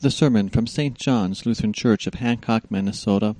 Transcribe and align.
the 0.00 0.10
sermon 0.10 0.48
from 0.48 0.66
St. 0.66 0.96
John's 0.96 1.44
Lutheran 1.44 1.74
Church 1.74 2.06
of 2.06 2.14
Hancock, 2.14 2.70
Minnesota, 2.70 3.36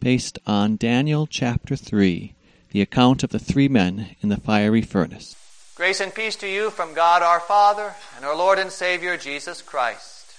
based 0.00 0.36
on 0.46 0.76
Daniel 0.76 1.28
chapter 1.28 1.76
3, 1.76 2.34
the 2.72 2.82
account 2.82 3.22
of 3.22 3.30
the 3.30 3.38
three 3.38 3.68
men 3.68 4.16
in 4.20 4.28
the 4.28 4.36
fiery 4.36 4.82
furnace. 4.82 5.36
Grace 5.76 6.00
and 6.00 6.12
peace 6.12 6.34
to 6.36 6.48
you 6.48 6.70
from 6.70 6.94
God 6.94 7.22
our 7.22 7.38
Father 7.38 7.94
and 8.16 8.24
our 8.24 8.36
Lord 8.36 8.58
and 8.58 8.72
Savior 8.72 9.16
Jesus 9.16 9.62
Christ. 9.62 10.34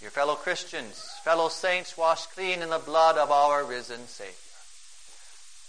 Dear 0.00 0.10
fellow 0.10 0.36
Christians, 0.36 1.04
fellow 1.22 1.50
saints 1.50 1.98
washed 1.98 2.30
clean 2.30 2.62
in 2.62 2.70
the 2.70 2.78
blood 2.78 3.18
of 3.18 3.30
our 3.30 3.62
risen 3.62 4.06
Savior. 4.06 4.32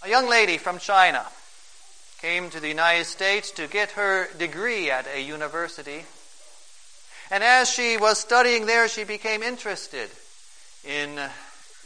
A 0.02 0.08
young 0.08 0.30
lady 0.30 0.56
from 0.56 0.78
China 0.78 1.26
came 2.22 2.48
to 2.48 2.60
the 2.60 2.68
United 2.68 3.04
States 3.04 3.50
to 3.50 3.66
get 3.66 3.92
her 3.92 4.28
degree 4.38 4.90
at 4.90 5.06
a 5.06 5.20
university 5.20 6.04
and 7.30 7.42
as 7.42 7.70
she 7.70 7.96
was 7.96 8.18
studying 8.18 8.66
there, 8.66 8.88
she 8.88 9.04
became 9.04 9.42
interested 9.42 10.10
in 10.84 11.18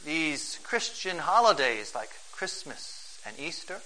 these 0.04 0.58
Christian 0.62 1.18
holidays 1.18 1.94
like 1.94 2.10
Christmas 2.32 3.20
and 3.26 3.38
Easter. 3.38 3.78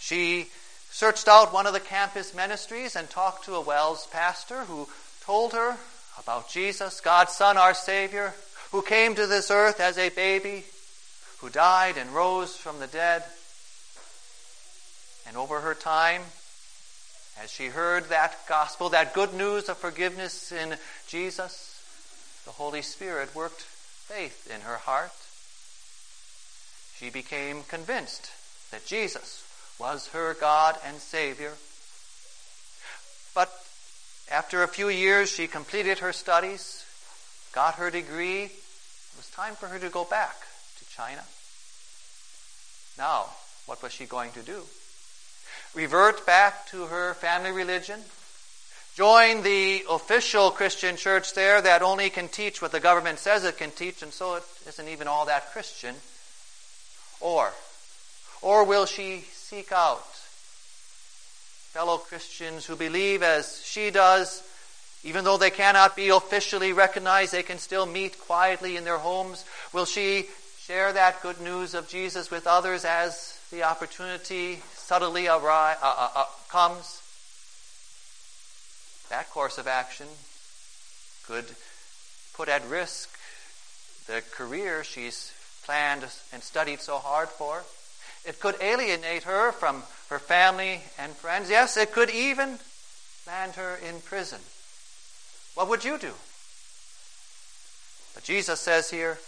She 0.00 0.48
searched 0.90 1.28
out 1.28 1.52
one 1.52 1.66
of 1.66 1.72
the 1.72 1.80
campus 1.80 2.34
ministries 2.34 2.96
and 2.96 3.08
talked 3.08 3.44
to 3.44 3.54
a 3.54 3.60
WELS 3.60 4.06
pastor 4.10 4.64
who 4.64 4.88
told 5.24 5.52
her 5.52 5.76
about 6.18 6.48
Jesus, 6.50 7.00
God's 7.00 7.32
Son, 7.32 7.56
our 7.56 7.74
Savior, 7.74 8.34
who 8.72 8.82
came 8.82 9.14
to 9.14 9.26
this 9.26 9.50
earth 9.50 9.80
as 9.80 9.98
a 9.98 10.08
baby, 10.10 10.64
who 11.38 11.48
died 11.48 11.96
and 11.96 12.14
rose 12.14 12.56
from 12.56 12.80
the 12.80 12.86
dead. 12.86 13.22
And 15.26 15.36
over 15.36 15.60
her 15.60 15.74
time, 15.74 16.22
as 17.42 17.50
she 17.50 17.66
heard 17.66 18.08
that 18.08 18.36
gospel, 18.48 18.88
that 18.90 19.14
good 19.14 19.34
news 19.34 19.68
of 19.68 19.76
forgiveness 19.76 20.50
in 20.50 20.76
Jesus, 21.06 21.82
the 22.44 22.50
Holy 22.50 22.82
Spirit 22.82 23.34
worked 23.34 23.62
faith 23.62 24.50
in 24.52 24.62
her 24.62 24.76
heart. 24.76 25.12
She 26.96 27.10
became 27.10 27.62
convinced 27.68 28.30
that 28.72 28.86
Jesus 28.86 29.44
was 29.78 30.08
her 30.08 30.34
God 30.34 30.76
and 30.84 30.96
Savior. 30.98 31.52
But 33.34 33.52
after 34.30 34.62
a 34.62 34.68
few 34.68 34.88
years, 34.88 35.30
she 35.30 35.46
completed 35.46 36.00
her 36.00 36.12
studies, 36.12 36.84
got 37.52 37.76
her 37.76 37.90
degree. 37.90 38.44
It 38.44 39.16
was 39.16 39.30
time 39.32 39.54
for 39.54 39.68
her 39.68 39.78
to 39.78 39.88
go 39.88 40.04
back 40.04 40.36
to 40.78 40.96
China. 40.96 41.22
Now, 42.98 43.26
what 43.66 43.82
was 43.82 43.92
she 43.92 44.06
going 44.06 44.32
to 44.32 44.42
do? 44.42 44.64
Revert 45.78 46.26
back 46.26 46.66
to 46.66 46.86
her 46.86 47.14
family 47.14 47.52
religion, 47.52 48.00
join 48.96 49.44
the 49.44 49.84
official 49.88 50.50
Christian 50.50 50.96
church 50.96 51.34
there 51.34 51.62
that 51.62 51.82
only 51.82 52.10
can 52.10 52.26
teach 52.26 52.60
what 52.60 52.72
the 52.72 52.80
government 52.80 53.20
says 53.20 53.44
it 53.44 53.58
can 53.58 53.70
teach, 53.70 54.02
and 54.02 54.12
so 54.12 54.34
it 54.34 54.42
isn't 54.66 54.88
even 54.88 55.06
all 55.06 55.26
that 55.26 55.52
Christian, 55.52 55.94
or, 57.20 57.52
or 58.42 58.64
will 58.64 58.86
she 58.86 59.22
seek 59.32 59.70
out 59.70 60.04
fellow 61.70 61.98
Christians 61.98 62.66
who 62.66 62.74
believe 62.74 63.22
as 63.22 63.62
she 63.64 63.92
does, 63.92 64.42
even 65.04 65.22
though 65.22 65.38
they 65.38 65.50
cannot 65.50 65.94
be 65.94 66.08
officially 66.08 66.72
recognized, 66.72 67.30
they 67.30 67.44
can 67.44 67.58
still 67.58 67.86
meet 67.86 68.18
quietly 68.18 68.76
in 68.76 68.82
their 68.82 68.98
homes? 68.98 69.44
Will 69.72 69.84
she 69.84 70.26
share 70.60 70.92
that 70.92 71.22
good 71.22 71.40
news 71.40 71.74
of 71.74 71.88
Jesus 71.88 72.32
with 72.32 72.48
others 72.48 72.84
as 72.84 73.38
the 73.52 73.62
opportunity 73.62 74.60
subtly 74.88 75.26
awry, 75.26 75.76
uh, 75.82 76.08
uh, 76.14 76.24
comes, 76.48 77.02
that 79.10 79.28
course 79.28 79.58
of 79.58 79.66
action 79.66 80.06
could 81.26 81.44
put 82.32 82.48
at 82.48 82.66
risk 82.66 83.10
the 84.06 84.22
career 84.30 84.82
she's 84.82 85.34
planned 85.66 86.06
and 86.32 86.42
studied 86.42 86.80
so 86.80 86.96
hard 86.96 87.28
for. 87.28 87.64
It 88.24 88.40
could 88.40 88.54
alienate 88.62 89.24
her 89.24 89.52
from 89.52 89.82
her 90.08 90.18
family 90.18 90.80
and 90.98 91.12
friends. 91.12 91.50
Yes, 91.50 91.76
it 91.76 91.92
could 91.92 92.08
even 92.08 92.58
land 93.26 93.56
her 93.56 93.76
in 93.86 94.00
prison. 94.00 94.40
What 95.54 95.68
would 95.68 95.84
you 95.84 95.98
do? 95.98 96.14
But 98.14 98.24
Jesus 98.24 98.58
says 98.58 98.88
here, 98.88 99.18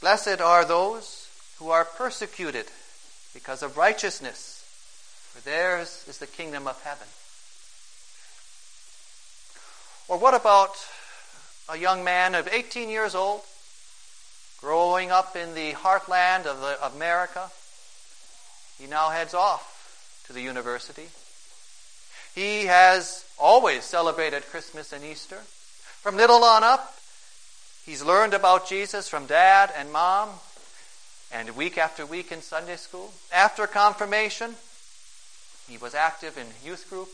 Blessed 0.00 0.40
are 0.40 0.64
those 0.64 1.28
who 1.58 1.68
are 1.68 1.84
persecuted 1.84 2.64
because 3.32 3.62
of 3.62 3.76
righteousness, 3.76 4.64
for 5.32 5.40
theirs 5.42 6.04
is 6.08 6.18
the 6.18 6.26
kingdom 6.26 6.66
of 6.66 6.82
heaven. 6.82 7.06
Or 10.08 10.18
what 10.18 10.34
about 10.34 10.74
a 11.68 11.78
young 11.78 12.02
man 12.02 12.34
of 12.34 12.48
18 12.50 12.88
years 12.88 13.14
old, 13.14 13.42
growing 14.60 15.10
up 15.10 15.36
in 15.36 15.54
the 15.54 15.72
heartland 15.72 16.46
of, 16.46 16.60
the, 16.60 16.82
of 16.82 16.96
America? 16.96 17.50
He 18.78 18.86
now 18.86 19.10
heads 19.10 19.34
off 19.34 20.22
to 20.26 20.32
the 20.32 20.40
university. 20.40 21.08
He 22.34 22.66
has 22.66 23.24
always 23.38 23.84
celebrated 23.84 24.46
Christmas 24.46 24.92
and 24.92 25.04
Easter. 25.04 25.38
From 26.00 26.16
little 26.16 26.42
on 26.42 26.64
up, 26.64 26.96
he's 27.84 28.02
learned 28.02 28.34
about 28.34 28.68
Jesus 28.68 29.08
from 29.08 29.26
dad 29.26 29.70
and 29.76 29.92
mom, 29.92 30.30
and 31.32 31.56
week 31.56 31.78
after 31.78 32.04
week 32.04 32.32
in 32.32 32.42
Sunday 32.42 32.76
school. 32.76 33.12
After 33.32 33.66
confirmation, 33.66 34.54
he 35.68 35.78
was 35.78 35.94
active 35.94 36.36
in 36.36 36.46
youth 36.64 36.88
group. 36.90 37.08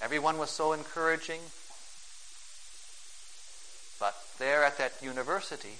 Everyone 0.00 0.38
was 0.38 0.50
so 0.50 0.72
encouraging. 0.72 1.40
But 3.98 4.14
there 4.38 4.64
at 4.64 4.78
that 4.78 4.92
university, 5.02 5.76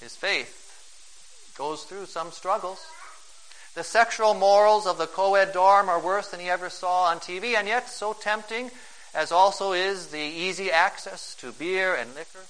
his 0.00 0.14
faith 0.14 1.54
goes 1.56 1.84
through 1.84 2.06
some 2.06 2.30
struggles. 2.30 2.86
The 3.74 3.84
sexual 3.84 4.34
morals 4.34 4.86
of 4.86 4.98
the 4.98 5.06
co 5.06 5.34
ed 5.34 5.52
dorm 5.52 5.88
are 5.88 6.00
worse 6.00 6.28
than 6.28 6.40
he 6.40 6.48
ever 6.48 6.70
saw 6.70 7.04
on 7.04 7.18
TV, 7.18 7.54
and 7.56 7.66
yet 7.66 7.88
so 7.88 8.12
tempting 8.12 8.70
as 9.14 9.32
also 9.32 9.72
is 9.72 10.08
the 10.08 10.18
easy 10.18 10.70
access 10.70 11.34
to 11.36 11.52
beer 11.52 11.94
and 11.94 12.14
liquor. 12.14 12.44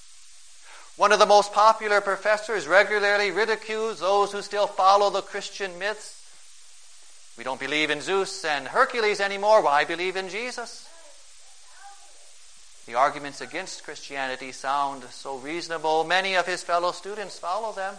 One 0.97 1.11
of 1.11 1.19
the 1.19 1.27
most 1.27 1.53
popular 1.53 2.01
professors 2.01 2.67
regularly 2.67 3.29
ridicules 3.29 3.99
those 3.99 4.31
who 4.31 4.41
still 4.41 4.65
follow 4.65 5.11
the 5.11 5.21
Christian 5.21 5.77
myths. 5.77 6.15
We 7.37 7.43
don't 7.43 7.59
believe 7.59 7.91
in 7.91 8.01
Zeus 8.01 8.43
and 8.43 8.67
Hercules 8.67 9.19
anymore. 9.19 9.61
Why 9.61 9.85
believe 9.85 10.15
in 10.15 10.27
Jesus? 10.27 10.89
The 12.87 12.95
arguments 12.95 13.41
against 13.41 13.83
Christianity 13.83 14.51
sound 14.51 15.03
so 15.11 15.37
reasonable. 15.37 16.03
Many 16.03 16.35
of 16.35 16.47
his 16.47 16.63
fellow 16.63 16.91
students 16.91 17.37
follow 17.37 17.73
them. 17.73 17.93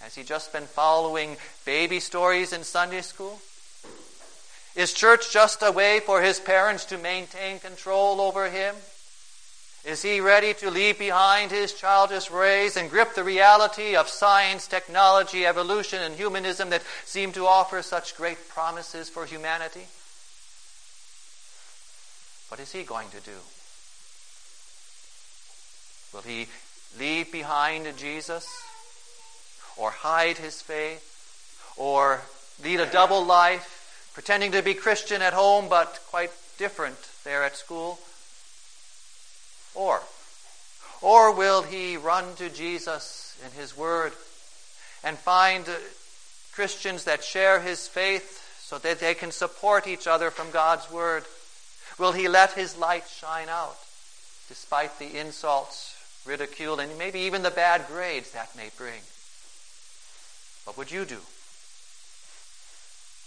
Has 0.00 0.16
he 0.16 0.24
just 0.24 0.52
been 0.52 0.66
following 0.66 1.36
baby 1.64 2.00
stories 2.00 2.52
in 2.52 2.64
Sunday 2.64 3.02
school? 3.02 3.38
Is 4.74 4.92
church 4.92 5.32
just 5.32 5.62
a 5.62 5.70
way 5.70 6.00
for 6.00 6.20
his 6.20 6.40
parents 6.40 6.86
to 6.86 6.98
maintain 6.98 7.60
control 7.60 8.20
over 8.20 8.50
him? 8.50 8.74
Is 9.84 10.02
he 10.02 10.20
ready 10.20 10.52
to 10.54 10.70
leave 10.70 10.98
behind 10.98 11.50
his 11.50 11.72
childish 11.72 12.30
ways 12.30 12.76
and 12.76 12.90
grip 12.90 13.14
the 13.14 13.24
reality 13.24 13.96
of 13.96 14.08
science, 14.08 14.66
technology, 14.66 15.46
evolution, 15.46 16.02
and 16.02 16.14
humanism 16.14 16.68
that 16.70 16.82
seem 17.06 17.32
to 17.32 17.46
offer 17.46 17.80
such 17.80 18.16
great 18.16 18.48
promises 18.50 19.08
for 19.08 19.24
humanity? 19.24 19.86
What 22.48 22.60
is 22.60 22.72
he 22.72 22.82
going 22.82 23.08
to 23.10 23.20
do? 23.20 23.38
Will 26.12 26.22
he 26.22 26.48
leave 26.98 27.32
behind 27.32 27.86
Jesus? 27.96 28.46
Or 29.78 29.90
hide 29.90 30.36
his 30.36 30.60
faith? 30.60 31.06
Or 31.78 32.20
lead 32.62 32.80
a 32.80 32.86
double 32.86 33.24
life, 33.24 34.10
pretending 34.12 34.52
to 34.52 34.62
be 34.62 34.74
Christian 34.74 35.22
at 35.22 35.32
home 35.32 35.68
but 35.70 36.00
quite 36.10 36.32
different 36.58 36.98
there 37.24 37.44
at 37.44 37.56
school? 37.56 37.98
Or, 39.74 40.02
or 41.00 41.34
will 41.34 41.62
he 41.62 41.96
run 41.96 42.34
to 42.36 42.48
Jesus 42.48 43.38
in 43.44 43.52
his 43.52 43.76
word 43.76 44.12
and 45.02 45.16
find 45.16 45.64
Christians 46.52 47.04
that 47.04 47.24
share 47.24 47.60
his 47.60 47.88
faith 47.88 48.42
so 48.60 48.78
that 48.78 49.00
they 49.00 49.14
can 49.14 49.30
support 49.30 49.86
each 49.86 50.06
other 50.06 50.30
from 50.30 50.50
God's 50.50 50.90
word? 50.90 51.24
Will 51.98 52.12
he 52.12 52.28
let 52.28 52.52
his 52.52 52.76
light 52.76 53.08
shine 53.08 53.48
out 53.48 53.76
despite 54.48 54.98
the 54.98 55.18
insults, 55.18 55.96
ridicule, 56.26 56.80
and 56.80 56.98
maybe 56.98 57.20
even 57.20 57.42
the 57.42 57.50
bad 57.50 57.86
grades 57.86 58.32
that 58.32 58.54
may 58.56 58.70
bring? 58.76 59.00
What 60.64 60.76
would 60.76 60.90
you 60.90 61.04
do? 61.04 61.18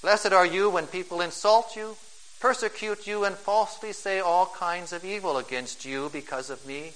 Blessed 0.01 0.33
are 0.33 0.45
you 0.45 0.69
when 0.69 0.87
people 0.87 1.21
insult 1.21 1.75
you, 1.75 1.95
persecute 2.43 3.07
you 3.07 3.23
and 3.23 3.37
falsely 3.37 3.93
say 3.93 4.19
all 4.19 4.45
kinds 4.47 4.91
of 4.91 5.05
evil 5.05 5.37
against 5.37 5.85
you 5.85 6.09
because 6.11 6.49
of 6.49 6.67
me. 6.67 6.91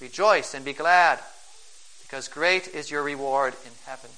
Rejoice 0.00 0.54
and 0.54 0.64
be 0.64 0.72
glad, 0.72 1.18
because 2.02 2.28
great 2.28 2.68
is 2.68 2.88
your 2.88 3.02
reward 3.02 3.54
in 3.66 3.72
heaven. 3.86 4.08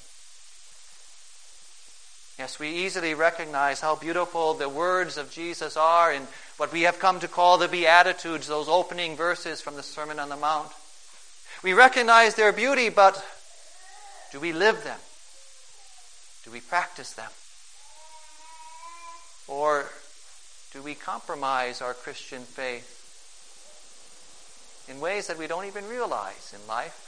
Yes, 2.39 2.59
we 2.59 2.69
easily 2.69 3.15
recognize 3.15 3.81
how 3.81 3.97
beautiful 3.97 4.53
the 4.53 4.69
words 4.69 5.17
of 5.17 5.31
Jesus 5.31 5.79
are 5.79 6.13
in 6.13 6.21
what 6.59 6.75
we 6.75 6.83
have 6.83 6.99
come 6.99 7.21
to 7.21 7.29
call 7.29 7.57
the 7.57 7.67
Beatitudes, 7.67 8.47
those 8.47 8.69
opening 8.69 9.17
verses 9.17 9.63
from 9.63 9.77
the 9.77 9.83
Sermon 9.83 10.19
on 10.19 10.29
the 10.29 10.37
Mount. 10.37 10.69
We 11.63 11.73
recognize 11.73 12.35
their 12.35 12.53
beauty, 12.53 12.91
but 12.91 13.25
do 14.31 14.41
we 14.41 14.53
live 14.53 14.85
them? 14.85 14.99
Do 16.45 16.51
we 16.51 16.61
practice 16.61 17.15
them? 17.15 17.31
Or 19.49 19.87
do 20.75 20.83
we 20.83 20.95
compromise 20.95 21.81
our 21.81 21.95
Christian 21.95 22.43
faith 22.43 22.91
in 24.89 24.99
ways 25.01 25.29
that 25.29 25.39
we 25.39 25.47
don't 25.47 25.67
even 25.67 25.89
realize 25.89 26.53
in 26.53 26.67
life? 26.67 27.01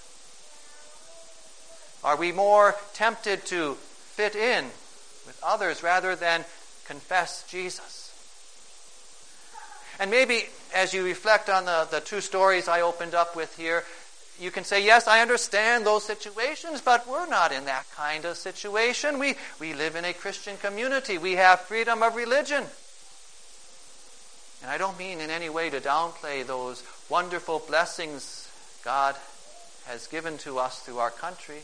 Are 2.04 2.16
we 2.16 2.30
more 2.30 2.76
tempted 2.94 3.44
to 3.46 3.74
fit 3.74 4.36
in 4.36 4.66
with 5.26 5.38
others 5.42 5.82
rather 5.82 6.14
than 6.14 6.44
confess 6.86 7.44
Jesus? 7.50 8.04
And 9.98 10.12
maybe 10.12 10.44
as 10.72 10.94
you 10.94 11.04
reflect 11.04 11.50
on 11.50 11.64
the, 11.64 11.88
the 11.90 12.00
two 12.00 12.20
stories 12.20 12.68
I 12.68 12.82
opened 12.82 13.16
up 13.16 13.34
with 13.34 13.56
here, 13.56 13.82
you 14.38 14.52
can 14.52 14.62
say, 14.62 14.84
yes, 14.84 15.08
I 15.08 15.22
understand 15.22 15.84
those 15.84 16.04
situations, 16.04 16.80
but 16.80 17.08
we're 17.08 17.26
not 17.26 17.50
in 17.50 17.64
that 17.64 17.86
kind 17.96 18.26
of 18.26 18.36
situation. 18.36 19.18
We, 19.18 19.34
we 19.58 19.74
live 19.74 19.96
in 19.96 20.04
a 20.04 20.12
Christian 20.12 20.56
community. 20.58 21.18
We 21.18 21.32
have 21.32 21.62
freedom 21.62 22.04
of 22.04 22.14
religion. 22.14 22.62
And 24.66 24.74
I 24.74 24.78
don't 24.78 24.98
mean 24.98 25.20
in 25.20 25.30
any 25.30 25.48
way 25.48 25.70
to 25.70 25.78
downplay 25.78 26.44
those 26.44 26.82
wonderful 27.08 27.62
blessings 27.68 28.50
God 28.82 29.14
has 29.84 30.08
given 30.08 30.38
to 30.38 30.58
us 30.58 30.80
through 30.80 30.98
our 30.98 31.12
country. 31.12 31.60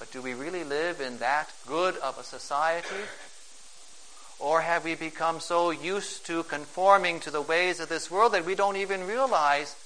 But 0.00 0.10
do 0.10 0.20
we 0.20 0.34
really 0.34 0.64
live 0.64 1.00
in 1.00 1.18
that 1.18 1.48
good 1.68 1.96
of 1.98 2.18
a 2.18 2.24
society? 2.24 3.06
Or 4.40 4.62
have 4.62 4.84
we 4.84 4.96
become 4.96 5.38
so 5.38 5.70
used 5.70 6.26
to 6.26 6.42
conforming 6.42 7.20
to 7.20 7.30
the 7.30 7.40
ways 7.40 7.78
of 7.78 7.88
this 7.88 8.10
world 8.10 8.32
that 8.32 8.44
we 8.44 8.56
don't 8.56 8.74
even 8.74 9.06
realize 9.06 9.76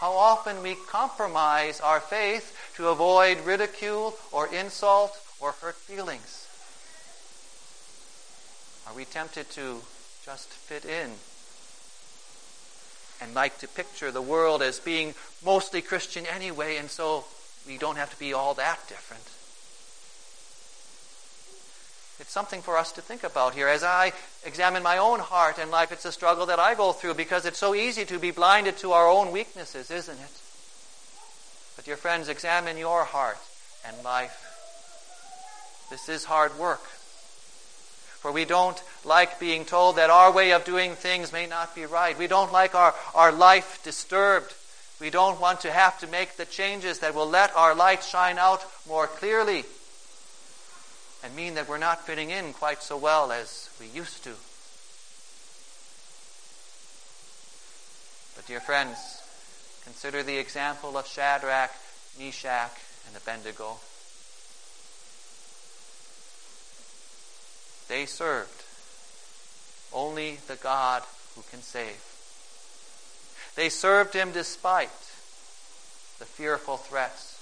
how 0.00 0.12
often 0.12 0.62
we 0.62 0.76
compromise 0.88 1.78
our 1.82 2.00
faith 2.00 2.56
to 2.76 2.88
avoid 2.88 3.38
ridicule 3.44 4.14
or 4.32 4.46
insult 4.46 5.14
or 5.40 5.52
hurt 5.52 5.74
feelings? 5.74 6.48
Are 8.86 8.94
we 8.94 9.04
tempted 9.04 9.50
to 9.50 9.82
just 10.24 10.48
fit 10.48 10.84
in 10.84 11.10
and 13.20 13.34
like 13.34 13.58
to 13.58 13.68
picture 13.68 14.10
the 14.10 14.22
world 14.22 14.62
as 14.62 14.80
being 14.80 15.14
mostly 15.44 15.82
Christian 15.82 16.24
anyway, 16.26 16.76
and 16.76 16.90
so 16.90 17.24
we 17.66 17.76
don't 17.76 17.96
have 17.96 18.10
to 18.10 18.18
be 18.18 18.32
all 18.32 18.54
that 18.54 18.78
different? 18.88 19.22
It's 22.20 22.32
something 22.32 22.62
for 22.62 22.78
us 22.78 22.92
to 22.92 23.02
think 23.02 23.24
about 23.24 23.54
here. 23.54 23.68
As 23.68 23.82
I 23.82 24.12
examine 24.44 24.82
my 24.82 24.98
own 24.98 25.18
heart 25.18 25.58
and 25.58 25.70
life, 25.70 25.92
it's 25.92 26.04
a 26.04 26.12
struggle 26.12 26.46
that 26.46 26.58
I 26.58 26.74
go 26.74 26.92
through 26.92 27.14
because 27.14 27.44
it's 27.44 27.58
so 27.58 27.74
easy 27.74 28.04
to 28.06 28.18
be 28.18 28.30
blinded 28.30 28.78
to 28.78 28.92
our 28.92 29.08
own 29.08 29.30
weaknesses, 29.30 29.90
isn't 29.90 30.18
it? 30.18 30.40
But, 31.76 31.84
dear 31.84 31.96
friends, 31.96 32.28
examine 32.28 32.78
your 32.78 33.04
heart 33.04 33.38
and 33.84 33.96
life. 34.04 34.40
This 35.90 36.08
is 36.08 36.24
hard 36.24 36.56
work. 36.56 36.84
For 38.20 38.32
we 38.32 38.44
don't 38.44 38.80
like 39.04 39.40
being 39.40 39.64
told 39.64 39.96
that 39.96 40.10
our 40.10 40.32
way 40.32 40.52
of 40.52 40.64
doing 40.64 40.92
things 40.94 41.32
may 41.32 41.46
not 41.46 41.74
be 41.74 41.86
right. 41.86 42.18
We 42.18 42.26
don't 42.26 42.52
like 42.52 42.74
our, 42.74 42.94
our 43.14 43.32
life 43.32 43.80
disturbed. 43.82 44.54
We 45.00 45.10
don't 45.10 45.40
want 45.40 45.60
to 45.62 45.72
have 45.72 45.98
to 46.00 46.06
make 46.06 46.36
the 46.36 46.44
changes 46.44 47.00
that 47.00 47.14
will 47.14 47.28
let 47.28 47.54
our 47.56 47.74
light 47.74 48.02
shine 48.02 48.38
out 48.38 48.64
more 48.88 49.06
clearly 49.06 49.64
and 51.22 51.34
mean 51.34 51.54
that 51.54 51.68
we're 51.68 51.78
not 51.78 52.06
fitting 52.06 52.30
in 52.30 52.52
quite 52.52 52.82
so 52.82 52.96
well 52.96 53.32
as 53.32 53.70
we 53.80 53.86
used 53.86 54.22
to. 54.24 54.34
But, 58.36 58.46
dear 58.46 58.60
friends, 58.60 58.98
consider 59.84 60.22
the 60.22 60.36
example 60.36 60.98
of 60.98 61.06
Shadrach, 61.06 61.70
Meshach, 62.18 62.72
and 63.06 63.16
Abednego. 63.16 63.78
They 67.88 68.06
served 68.06 68.63
only 69.94 70.38
the 70.48 70.56
God 70.56 71.02
who 71.34 71.42
can 71.50 71.62
save. 71.62 72.02
They 73.54 73.68
served 73.68 74.14
him 74.14 74.32
despite 74.32 74.90
the 76.18 76.24
fearful 76.24 76.76
threats. 76.76 77.40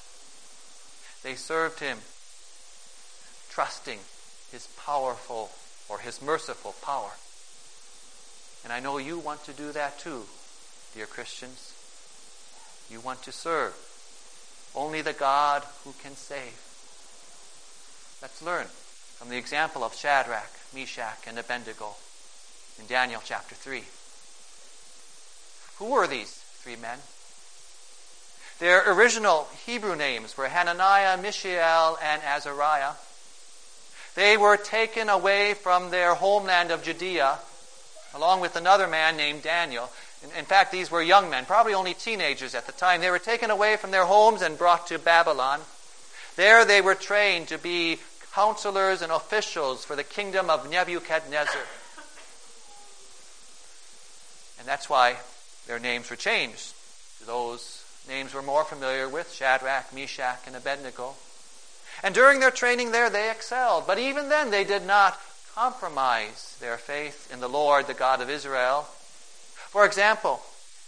They 1.23 1.35
served 1.35 1.81
him 1.81 1.99
trusting 3.51 3.99
his 4.51 4.67
powerful 4.85 5.51
or 5.89 5.99
his 5.99 6.21
merciful 6.21 6.75
power. 6.83 7.13
And 8.65 8.73
I 8.73 8.81
know 8.81 8.99
you 8.99 9.19
want 9.19 9.45
to 9.45 9.53
do 9.53 9.73
that 9.73 9.99
too, 9.99 10.25
dear 10.95 11.07
Christians. 11.07 11.75
You 12.91 13.01
want 13.01 13.23
to 13.23 13.33
serve 13.33 13.75
only 14.75 15.03
the 15.03 15.13
God 15.13 15.63
who 15.85 15.95
can 16.03 16.17
save. 16.17 16.61
Let's 18.21 18.43
learn 18.43 18.67
from 19.17 19.31
the 19.31 19.37
example 19.37 19.85
of 19.85 19.95
Shadrach, 19.95 20.51
Meshach, 20.75 21.27
and 21.27 21.39
Abednego 21.39 21.97
in 22.79 22.87
Daniel 22.87 23.21
chapter 23.25 23.55
3. 23.55 23.85
Who 25.79 25.93
were 25.93 26.07
these 26.07 26.31
three 26.63 26.77
men? 26.77 26.99
Their 28.59 28.93
original 28.93 29.49
Hebrew 29.67 29.97
names 29.97 30.37
were 30.37 30.49
Hananiah, 30.49 31.17
Mishael, 31.17 31.99
and 32.01 32.23
Azariah. 32.23 32.93
They 34.15 34.37
were 34.37 34.57
taken 34.57 35.09
away 35.09 35.55
from 35.55 35.91
their 35.91 36.15
homeland 36.15 36.71
of 36.71 36.85
Judea, 36.85 37.39
along 38.15 38.41
with 38.41 38.55
another 38.57 38.87
man 38.87 39.17
named 39.17 39.43
Daniel. 39.43 39.91
In, 40.23 40.31
in, 40.39 40.45
fact, 40.45 40.71
these 40.71 40.91
were 40.91 41.03
young 41.03 41.31
men, 41.31 41.47
probably 41.47 41.75
only 41.75 41.95
teenagers 41.95 42.55
at 42.55 42.67
the 42.67 42.73
time. 42.73 43.01
They 43.01 43.11
were 43.11 43.19
taken 43.19 43.51
away 43.51 43.77
from 43.77 43.91
their 43.91 44.05
homes 44.05 44.43
and 44.43 44.59
brought 44.59 44.87
to 44.89 44.99
Babylon. 44.99 45.61
There 46.37 46.65
they 46.65 46.81
were 46.81 46.95
trained 46.95 47.49
to 47.49 47.59
be 47.59 47.99
counselors 48.33 49.03
and 49.03 49.11
officials 49.11 49.85
for 49.85 49.97
the 49.97 50.05
kingdom 50.05 50.51
of 50.51 50.71
Nebuchadnezzar. 50.71 51.63
And 54.63 54.69
that's 54.69 54.89
why 54.89 55.17
their 55.67 55.81
names 55.81 56.09
were 56.09 56.15
changed. 56.15 56.73
Those 57.27 57.85
names 58.09 58.33
were 58.33 58.43
more 58.43 58.63
familiar 58.63 59.09
with 59.09 59.33
Shadrach, 59.33 59.93
Meshach, 59.93 60.39
and 60.47 60.55
Abednego. 60.55 61.15
And 62.05 62.15
during 62.15 62.39
their 62.39 62.53
training 62.53 62.93
there, 62.93 63.11
they 63.11 63.29
excelled. 63.29 63.89
But 63.89 63.99
even 63.99 64.29
then, 64.29 64.53
they 64.53 64.63
did 64.63 64.87
not 64.87 65.19
compromise 65.57 66.57
their 66.61 66.77
faith 66.77 67.29
in 67.33 67.41
the 67.41 67.49
Lord, 67.49 67.89
the 67.89 67.93
God 67.93 68.21
of 68.21 68.31
Israel. 68.31 68.83
For 69.71 69.85
example, 69.85 70.41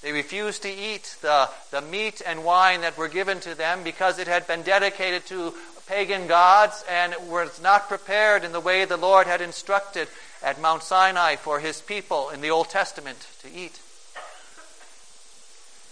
they 0.02 0.12
refused 0.12 0.62
to 0.62 0.70
eat 0.70 1.16
the, 1.20 1.48
the 1.72 1.80
meat 1.80 2.22
and 2.24 2.44
wine 2.44 2.82
that 2.82 2.96
were 2.96 3.08
given 3.08 3.40
to 3.40 3.56
them 3.56 3.82
because 3.82 4.20
it 4.20 4.28
had 4.28 4.46
been 4.46 4.62
dedicated 4.62 5.26
to 5.26 5.52
pagan 5.88 6.28
gods 6.28 6.84
and 6.88 7.12
was 7.28 7.60
not 7.60 7.88
prepared 7.88 8.44
in 8.44 8.52
the 8.52 8.60
way 8.60 8.84
the 8.84 8.96
Lord 8.96 9.26
had 9.26 9.40
instructed 9.40 10.06
at 10.44 10.60
Mount 10.60 10.82
Sinai 10.82 11.36
for 11.36 11.58
his 11.58 11.80
people 11.80 12.28
in 12.28 12.42
the 12.42 12.50
Old 12.50 12.68
Testament 12.68 13.26
to 13.40 13.50
eat. 13.50 13.80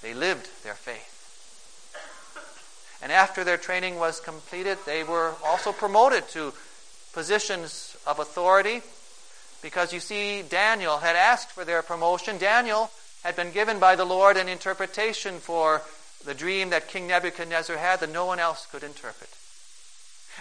They 0.03 0.13
lived 0.13 0.49
their 0.63 0.75
faith. 0.75 1.09
And 3.03 3.11
after 3.11 3.43
their 3.43 3.57
training 3.57 3.99
was 3.99 4.21
completed, 4.21 4.79
they 4.85 5.03
were 5.03 5.33
also 5.45 5.73
promoted 5.73 6.29
to 6.29 6.53
positions 7.13 7.97
of 8.07 8.19
authority 8.19 8.83
because 9.63 9.93
you 9.93 10.01
see, 10.01 10.43
Daniel 10.43 10.99
had 10.99 11.17
asked 11.17 11.51
for 11.51 11.65
their 11.65 11.83
promotion. 11.83 12.37
Daniel 12.37 12.91
had 13.23 13.37
been 13.37 13.53
given 13.53 13.79
by 13.79 13.97
the 13.97 14.05
Lord 14.05 14.37
an 14.37 14.49
interpretation 14.49 15.39
for 15.39 15.83
the 16.25 16.35
dream 16.35 16.71
that 16.71 16.89
King 16.89 17.07
Nebuchadnezzar 17.07 17.77
had 17.77 18.01
that 18.01 18.13
no 18.13 18.27
one 18.27 18.41
else 18.41 18.67
could 18.67 18.83
interpret. 18.83 19.31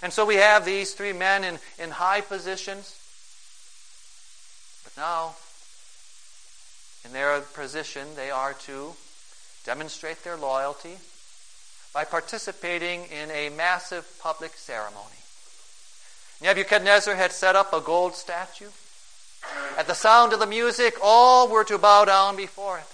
And 0.01 0.11
so 0.11 0.25
we 0.25 0.35
have 0.35 0.65
these 0.65 0.93
three 0.93 1.13
men 1.13 1.43
in, 1.43 1.59
in 1.79 1.91
high 1.91 2.21
positions. 2.21 3.00
But 4.95 5.01
now, 5.01 5.35
in 7.05 7.13
their 7.13 7.39
position, 7.41 8.15
they 8.15 8.31
are 8.31 8.53
to 8.65 8.93
demonstrate 9.65 10.23
their 10.23 10.37
loyalty 10.37 10.97
by 11.93 12.05
participating 12.05 13.05
in 13.05 13.29
a 13.31 13.49
massive 13.49 14.07
public 14.19 14.53
ceremony. 14.55 15.21
Nebuchadnezzar 16.41 17.15
had 17.15 17.31
set 17.31 17.55
up 17.55 17.73
a 17.73 17.81
gold 17.81 18.15
statue. 18.15 18.69
At 19.77 19.87
the 19.87 19.93
sound 19.93 20.33
of 20.33 20.39
the 20.39 20.47
music, 20.47 20.95
all 21.01 21.47
were 21.47 21.63
to 21.65 21.77
bow 21.77 22.05
down 22.05 22.35
before 22.35 22.79
it. 22.79 22.85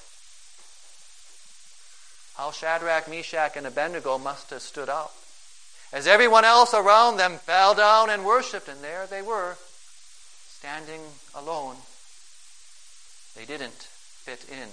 How 2.36 2.52
Shadrach, 2.52 3.10
Meshach, 3.10 3.56
and 3.56 3.66
Abednego 3.66 4.18
must 4.18 4.52
have 4.52 4.62
stood 4.62 4.90
out. 4.90 5.12
As 5.92 6.06
everyone 6.06 6.46
else 6.46 6.74
around 6.74 7.18
them 7.18 7.38
fell 7.38 7.74
down 7.74 8.10
and 8.10 8.26
worshiped, 8.26 8.68
and 8.68 8.84
there 8.84 9.08
they 9.08 9.22
were, 9.22 9.58
standing 10.60 11.02
alone. 11.34 11.78
They 13.38 13.46
didn't 13.46 13.84
fit 14.26 14.46
in. 14.50 14.68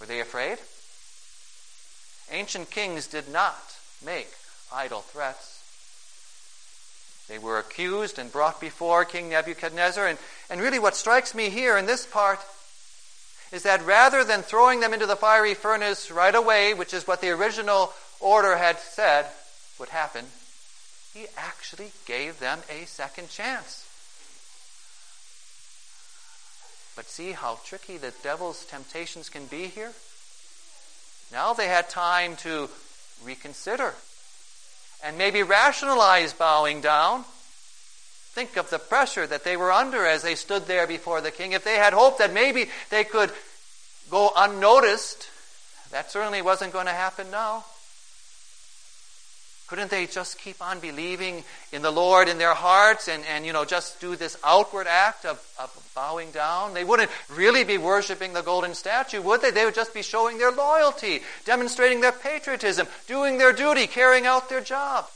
Were 0.00 0.06
they 0.06 0.20
afraid? 0.20 0.58
Ancient 2.30 2.70
kings 2.70 3.06
did 3.06 3.28
not 3.28 3.76
make 4.04 4.30
idle 4.72 5.02
threats. 5.02 5.58
They 7.28 7.38
were 7.38 7.58
accused 7.58 8.18
and 8.18 8.32
brought 8.32 8.62
before 8.62 9.04
King 9.04 9.28
Nebuchadnezzar. 9.28 10.06
And, 10.06 10.18
and 10.48 10.60
really, 10.60 10.78
what 10.78 10.96
strikes 10.96 11.34
me 11.34 11.50
here 11.50 11.76
in 11.76 11.84
this 11.84 12.06
part 12.06 12.40
is 13.52 13.62
that 13.64 13.84
rather 13.84 14.24
than 14.24 14.40
throwing 14.40 14.80
them 14.80 14.94
into 14.94 15.06
the 15.06 15.16
fiery 15.16 15.52
furnace 15.52 16.10
right 16.10 16.34
away, 16.34 16.72
which 16.72 16.94
is 16.94 17.06
what 17.06 17.20
the 17.20 17.28
original 17.28 17.92
order 18.20 18.56
had 18.56 18.78
said 18.78 19.26
would 19.78 19.90
happen, 19.90 20.24
he 21.12 21.26
actually 21.36 21.92
gave 22.06 22.40
them 22.40 22.60
a 22.70 22.86
second 22.86 23.28
chance. 23.28 23.86
But 26.94 27.08
see 27.08 27.32
how 27.32 27.58
tricky 27.64 27.96
the 27.96 28.12
devil's 28.22 28.64
temptations 28.66 29.28
can 29.28 29.46
be 29.46 29.66
here? 29.66 29.92
Now 31.32 31.54
they 31.54 31.68
had 31.68 31.88
time 31.88 32.36
to 32.36 32.68
reconsider 33.24 33.94
and 35.02 35.16
maybe 35.16 35.42
rationalize 35.42 36.32
bowing 36.32 36.80
down. 36.80 37.24
Think 38.34 38.56
of 38.56 38.70
the 38.70 38.78
pressure 38.78 39.26
that 39.26 39.44
they 39.44 39.56
were 39.56 39.72
under 39.72 40.06
as 40.06 40.22
they 40.22 40.34
stood 40.34 40.66
there 40.66 40.86
before 40.86 41.20
the 41.20 41.30
king. 41.30 41.52
If 41.52 41.64
they 41.64 41.76
had 41.76 41.92
hoped 41.92 42.18
that 42.18 42.32
maybe 42.32 42.70
they 42.90 43.04
could 43.04 43.30
go 44.10 44.30
unnoticed, 44.36 45.28
that 45.90 46.10
certainly 46.10 46.42
wasn't 46.42 46.72
going 46.72 46.86
to 46.86 46.92
happen 46.92 47.30
now. 47.30 47.64
Couldn't 49.72 49.90
they 49.90 50.04
just 50.04 50.38
keep 50.38 50.60
on 50.60 50.80
believing 50.80 51.44
in 51.72 51.80
the 51.80 51.90
Lord 51.90 52.28
in 52.28 52.36
their 52.36 52.52
hearts 52.52 53.08
and, 53.08 53.24
and 53.24 53.46
you 53.46 53.54
know, 53.54 53.64
just 53.64 53.98
do 54.02 54.16
this 54.16 54.36
outward 54.44 54.86
act 54.86 55.24
of, 55.24 55.42
of 55.58 55.70
bowing 55.94 56.30
down? 56.30 56.74
They 56.74 56.84
wouldn't 56.84 57.10
really 57.34 57.64
be 57.64 57.78
worshiping 57.78 58.34
the 58.34 58.42
golden 58.42 58.74
statue, 58.74 59.22
would 59.22 59.40
they? 59.40 59.50
They 59.50 59.64
would 59.64 59.74
just 59.74 59.94
be 59.94 60.02
showing 60.02 60.36
their 60.36 60.52
loyalty, 60.52 61.20
demonstrating 61.46 62.02
their 62.02 62.12
patriotism, 62.12 62.86
doing 63.06 63.38
their 63.38 63.54
duty, 63.54 63.86
carrying 63.86 64.26
out 64.26 64.50
their 64.50 64.60
job. 64.60 65.06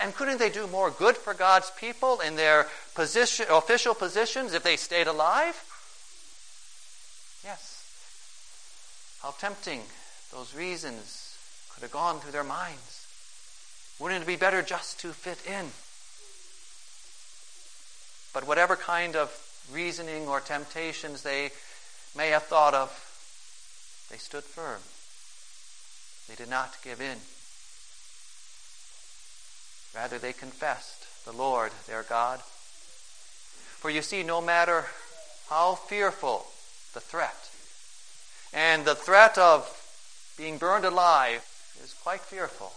And 0.00 0.14
couldn't 0.14 0.38
they 0.38 0.48
do 0.48 0.68
more 0.68 0.92
good 0.92 1.16
for 1.16 1.34
God's 1.34 1.72
people 1.80 2.20
in 2.20 2.36
their 2.36 2.68
position, 2.94 3.46
official 3.50 3.96
positions 3.96 4.54
if 4.54 4.62
they 4.62 4.76
stayed 4.76 5.08
alive? 5.08 5.60
Yes. 7.42 9.18
How 9.20 9.32
tempting 9.32 9.80
those 10.32 10.54
reasons 10.54 11.30
could 11.80 11.86
have 11.86 11.92
gone 11.92 12.20
through 12.20 12.32
their 12.32 12.44
minds. 12.44 12.89
Wouldn't 14.00 14.22
it 14.22 14.26
be 14.26 14.36
better 14.36 14.62
just 14.62 14.98
to 15.00 15.12
fit 15.12 15.44
in? 15.46 15.66
But 18.32 18.48
whatever 18.48 18.74
kind 18.74 19.14
of 19.14 19.30
reasoning 19.70 20.26
or 20.26 20.40
temptations 20.40 21.22
they 21.22 21.50
may 22.16 22.30
have 22.30 22.44
thought 22.44 22.72
of, 22.72 22.88
they 24.10 24.16
stood 24.16 24.44
firm. 24.44 24.80
They 26.28 26.34
did 26.34 26.48
not 26.48 26.78
give 26.82 27.00
in. 27.00 27.18
Rather, 29.94 30.18
they 30.18 30.32
confessed 30.32 31.24
the 31.24 31.32
Lord 31.32 31.72
their 31.86 32.02
God. 32.02 32.40
For 32.40 33.90
you 33.90 34.00
see, 34.00 34.22
no 34.22 34.40
matter 34.40 34.86
how 35.50 35.74
fearful 35.74 36.46
the 36.94 37.00
threat, 37.00 37.50
and 38.52 38.84
the 38.84 38.94
threat 38.94 39.36
of 39.36 39.68
being 40.38 40.58
burned 40.58 40.84
alive 40.84 41.44
is 41.82 41.94
quite 42.02 42.20
fearful. 42.20 42.72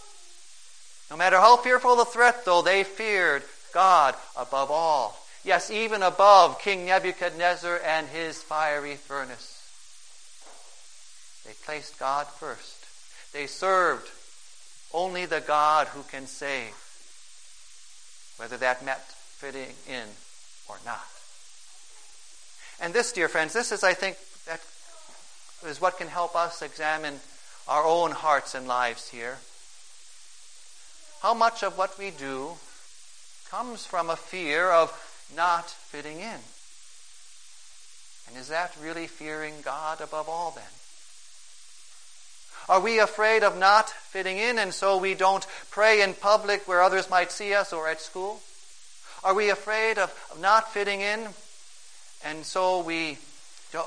No 1.14 1.18
matter 1.18 1.38
how 1.38 1.58
fearful 1.58 1.96
the 1.96 2.06
threat, 2.06 2.44
though, 2.44 2.64
they 2.64 2.84
feared 2.84 3.44
God 3.72 4.16
above 4.36 4.72
all. 4.72 5.16
Yes, 5.44 5.70
even 5.70 6.02
above 6.02 6.60
King 6.60 6.88
Nebuchadnezzar 6.88 7.80
and 7.86 8.08
his 8.08 8.42
fiery 8.42 8.96
furnace. 8.96 9.62
They 11.46 11.54
placed 11.68 12.00
God 12.00 12.26
first. 12.26 12.88
They 13.32 13.46
served 13.46 14.10
only 14.92 15.28
the 15.28 15.40
God 15.40 15.86
who 15.90 16.02
can 16.02 16.26
save, 16.26 16.74
whether 18.38 18.58
that 18.58 18.84
meant 18.84 18.98
fitting 18.98 19.76
in 19.88 20.08
or 20.68 20.78
not. 20.84 21.06
And 22.82 22.92
this, 22.92 23.12
dear 23.12 23.28
friends, 23.30 23.54
this 23.54 23.72
is, 23.72 23.84
I 23.84 23.94
think, 23.94 24.18
that 24.48 24.62
is 25.70 25.80
what 25.80 26.00
can 26.00 26.08
help 26.08 26.36
us 26.36 26.64
examine 26.64 27.20
our 27.68 27.84
own 27.84 28.10
hearts 28.10 28.56
and 28.56 28.66
lives 28.66 29.10
here 29.10 29.38
how 31.24 31.34
much 31.34 31.64
of 31.64 31.78
what 31.78 31.98
we 31.98 32.12
do 32.12 32.52
comes 33.50 33.86
from 33.86 34.10
a 34.10 34.16
fear 34.18 34.70
of 34.70 34.92
not 35.34 35.70
fitting 35.70 36.20
in? 36.20 36.40
And 38.28 38.38
is 38.38 38.50
that 38.50 38.76
really 38.84 39.08
fearing 39.08 39.54
God 39.64 40.02
above 40.02 40.28
all 40.28 40.52
then? 40.52 40.66
Are 42.68 42.82
we 42.82 43.00
afraid 43.00 43.42
of 43.42 43.58
not 43.58 43.90
fitting 43.90 44.38
in 44.38 44.60
and 44.60 44.74
so 44.74 44.98
we 44.98 45.14
don't 45.14 45.48
pray 45.72 46.02
in 46.02 46.14
public 46.14 46.68
where 46.68 46.82
others 46.82 47.10
might 47.10 47.32
see 47.32 47.54
us 47.54 47.72
or 47.72 47.88
at 47.88 48.02
school? 48.02 48.42
Are 49.24 49.34
we 49.34 49.50
afraid 49.50 49.98
of, 49.98 50.14
not 50.42 50.74
fitting 50.74 51.00
in 51.00 51.30
and 52.26 52.46
so 52.46 52.82
we 52.82 53.18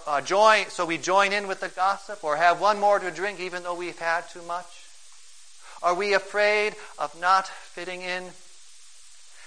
uh, 0.07 0.23
join 0.23 0.71
so 0.71 0.87
we 0.87 0.97
join 0.97 1.35
in 1.35 1.49
with 1.49 1.61
the 1.61 1.69
gossip 1.69 2.25
or 2.25 2.37
have 2.37 2.63
one 2.63 2.81
more 2.81 2.99
to 2.99 3.11
drink 3.11 3.41
even 3.41 3.63
though 3.63 3.75
we've 3.75 3.99
had 3.99 4.27
too 4.31 4.43
much? 4.43 4.76
Are 5.83 5.95
we 5.95 6.15
afraid 6.15 6.75
of 6.99 7.19
not 7.21 7.47
fitting 7.47 8.03
in? 8.03 8.25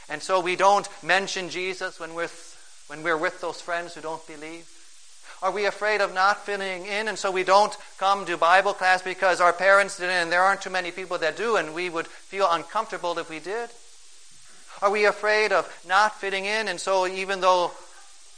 And 0.10 0.22
so 0.22 0.40
we 0.40 0.56
don't 0.56 0.88
mention 1.04 1.50
Jesus 1.50 2.00
when 2.00 2.14
we're, 2.16 2.30
when 2.88 3.04
we're 3.04 3.18
with 3.18 3.42
those 3.42 3.62
friends 3.62 3.94
who 3.94 4.02
don't 4.02 4.26
believe? 4.26 4.68
Are 5.42 5.52
we 5.52 5.66
afraid 5.66 6.02
of 6.02 6.14
not 6.14 6.46
fitting 6.46 6.86
in 6.86 7.08
and 7.08 7.18
so 7.18 7.32
we 7.32 7.44
don't 7.44 7.76
come 7.98 8.26
to 8.26 8.36
Bible 8.36 8.74
class 8.74 9.02
because 9.02 9.40
our 9.40 9.54
parents 9.54 9.98
didn't 9.98 10.12
and 10.12 10.32
there 10.32 10.44
aren't 10.44 10.62
too 10.62 10.70
many 10.70 10.92
people 10.92 11.18
that 11.20 11.38
do 11.38 11.56
and 11.56 11.74
we 11.74 11.90
would 11.90 12.08
feel 12.08 12.48
uncomfortable 12.50 13.18
if 13.20 13.30
we 13.30 13.40
did? 13.40 13.70
Are 14.82 14.92
we 14.92 15.06
afraid 15.06 15.54
of 15.54 15.72
not 15.88 16.20
fitting 16.20 16.46
in 16.46 16.68
and 16.68 16.80
so 16.80 17.08
even 17.08 17.40
though 17.40 17.72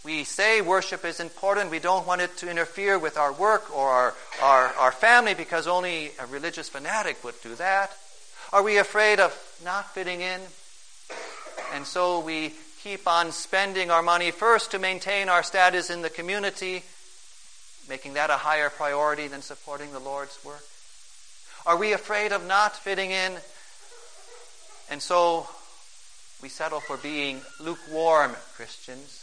we 0.03 0.23
say 0.23 0.61
worship 0.61 1.05
is 1.05 1.19
important. 1.19 1.69
We 1.69 1.79
don't 1.79 2.07
want 2.07 2.21
it 2.21 2.35
to 2.37 2.49
interfere 2.49 2.97
with 2.97 3.17
our 3.17 3.31
work 3.31 3.75
or 3.75 3.87
our, 3.87 4.13
our, 4.41 4.67
our 4.73 4.91
family 4.91 5.35
because 5.35 5.67
only 5.67 6.11
a 6.19 6.25
religious 6.25 6.69
fanatic 6.69 7.23
would 7.23 7.35
do 7.43 7.53
that. 7.55 7.91
Are 8.51 8.63
we 8.63 8.77
afraid 8.77 9.19
of 9.19 9.31
not 9.63 9.93
fitting 9.93 10.21
in? 10.21 10.41
And 11.73 11.85
so 11.85 12.19
we 12.19 12.53
keep 12.81 13.07
on 13.07 13.31
spending 13.31 13.91
our 13.91 14.01
money 14.01 14.31
first 14.31 14.71
to 14.71 14.79
maintain 14.79 15.29
our 15.29 15.43
status 15.43 15.91
in 15.91 16.01
the 16.01 16.09
community, 16.09 16.83
making 17.87 18.15
that 18.15 18.31
a 18.31 18.37
higher 18.37 18.71
priority 18.71 19.27
than 19.27 19.43
supporting 19.43 19.93
the 19.93 19.99
Lord's 19.99 20.43
work? 20.43 20.63
Are 21.67 21.77
we 21.77 21.93
afraid 21.93 22.31
of 22.31 22.47
not 22.47 22.75
fitting 22.75 23.11
in? 23.11 23.33
And 24.89 24.99
so 24.99 25.47
we 26.41 26.49
settle 26.49 26.79
for 26.79 26.97
being 26.97 27.41
lukewarm 27.59 28.35
Christians 28.55 29.20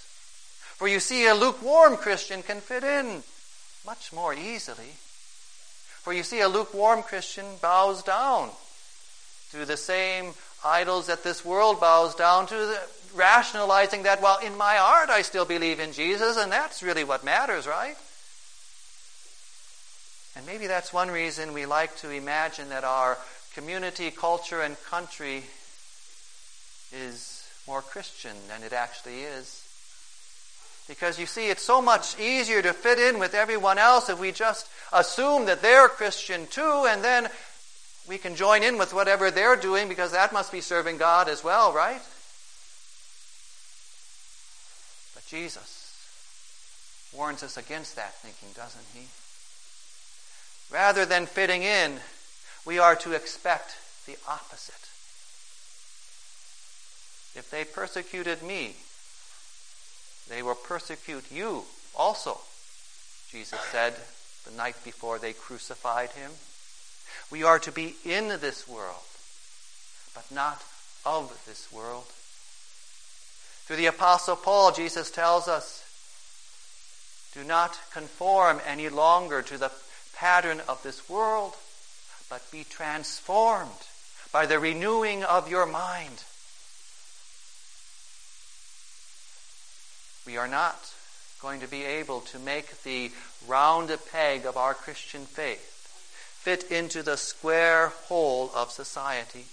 for 0.78 0.86
you 0.86 1.00
see, 1.00 1.26
a 1.26 1.34
lukewarm 1.34 1.96
Christian 1.96 2.44
can 2.44 2.60
fit 2.60 2.84
in 2.84 3.24
much 3.84 4.12
more 4.12 4.32
easily. 4.32 4.94
For 6.02 6.12
you 6.12 6.22
see, 6.22 6.40
a 6.40 6.48
lukewarm 6.48 7.02
Christian 7.02 7.46
bows 7.60 8.04
down 8.04 8.50
to 9.50 9.64
the 9.64 9.76
same 9.76 10.34
idols 10.64 11.08
that 11.08 11.24
this 11.24 11.44
world 11.44 11.80
bows 11.80 12.14
down 12.14 12.46
to, 12.46 12.78
rationalizing 13.12 14.04
that, 14.04 14.22
well, 14.22 14.38
in 14.38 14.56
my 14.56 14.76
heart 14.76 15.10
I 15.10 15.22
still 15.22 15.44
believe 15.44 15.80
in 15.80 15.92
Jesus, 15.92 16.36
and 16.36 16.52
that's 16.52 16.80
really 16.80 17.02
what 17.02 17.24
matters, 17.24 17.66
right? 17.66 17.96
And 20.36 20.46
maybe 20.46 20.68
that's 20.68 20.92
one 20.92 21.10
reason 21.10 21.54
we 21.54 21.66
like 21.66 21.96
to 21.96 22.10
imagine 22.10 22.68
that 22.68 22.84
our 22.84 23.18
community, 23.52 24.12
culture, 24.12 24.60
and 24.60 24.80
country 24.84 25.42
is 26.92 27.48
more 27.66 27.82
Christian 27.82 28.36
than 28.48 28.62
it 28.62 28.72
actually 28.72 29.22
is. 29.22 29.67
Because 30.88 31.18
you 31.18 31.26
see, 31.26 31.50
it's 31.50 31.62
so 31.62 31.82
much 31.82 32.18
easier 32.18 32.62
to 32.62 32.72
fit 32.72 32.98
in 32.98 33.18
with 33.18 33.34
everyone 33.34 33.76
else 33.76 34.08
if 34.08 34.18
we 34.18 34.32
just 34.32 34.68
assume 34.90 35.44
that 35.44 35.60
they're 35.60 35.88
Christian 35.88 36.46
too, 36.46 36.86
and 36.88 37.04
then 37.04 37.28
we 38.08 38.16
can 38.16 38.34
join 38.34 38.62
in 38.62 38.78
with 38.78 38.94
whatever 38.94 39.30
they're 39.30 39.56
doing 39.56 39.88
because 39.88 40.12
that 40.12 40.32
must 40.32 40.50
be 40.50 40.62
serving 40.62 40.96
God 40.96 41.28
as 41.28 41.44
well, 41.44 41.74
right? 41.74 42.00
But 45.14 45.26
Jesus 45.26 45.78
warns 47.14 47.42
us 47.42 47.58
against 47.58 47.96
that 47.96 48.14
thinking, 48.14 48.48
doesn't 48.56 48.86
he? 48.94 49.08
Rather 50.74 51.04
than 51.04 51.26
fitting 51.26 51.62
in, 51.62 51.98
we 52.64 52.78
are 52.78 52.96
to 52.96 53.12
expect 53.12 53.76
the 54.06 54.16
opposite. 54.26 54.74
If 57.38 57.50
they 57.50 57.64
persecuted 57.64 58.42
me, 58.42 58.76
they 60.28 60.42
will 60.42 60.54
persecute 60.54 61.24
you 61.30 61.64
also, 61.96 62.38
Jesus 63.30 63.60
said 63.72 63.94
the 64.44 64.56
night 64.56 64.76
before 64.84 65.18
they 65.18 65.32
crucified 65.32 66.10
him. 66.10 66.30
We 67.30 67.42
are 67.42 67.58
to 67.58 67.72
be 67.72 67.96
in 68.04 68.28
this 68.28 68.68
world, 68.68 69.04
but 70.14 70.30
not 70.30 70.62
of 71.04 71.42
this 71.46 71.70
world. 71.72 72.06
Through 73.66 73.76
the 73.76 73.86
Apostle 73.86 74.36
Paul, 74.36 74.72
Jesus 74.72 75.10
tells 75.10 75.48
us 75.48 75.84
do 77.34 77.44
not 77.44 77.78
conform 77.92 78.60
any 78.66 78.88
longer 78.88 79.42
to 79.42 79.58
the 79.58 79.70
pattern 80.16 80.62
of 80.66 80.82
this 80.82 81.08
world, 81.08 81.54
but 82.30 82.50
be 82.50 82.64
transformed 82.64 83.70
by 84.32 84.46
the 84.46 84.58
renewing 84.58 85.22
of 85.24 85.50
your 85.50 85.66
mind 85.66 86.24
we 90.28 90.36
are 90.36 90.46
not 90.46 90.92
going 91.40 91.58
to 91.60 91.66
be 91.66 91.84
able 91.84 92.20
to 92.20 92.38
make 92.38 92.82
the 92.82 93.10
round 93.46 93.90
peg 94.12 94.44
of 94.44 94.58
our 94.58 94.74
Christian 94.74 95.24
faith 95.24 95.64
fit 96.42 96.70
into 96.70 97.02
the 97.02 97.16
square 97.16 97.88
hole 98.08 98.50
of 98.54 98.70
society 98.70 99.46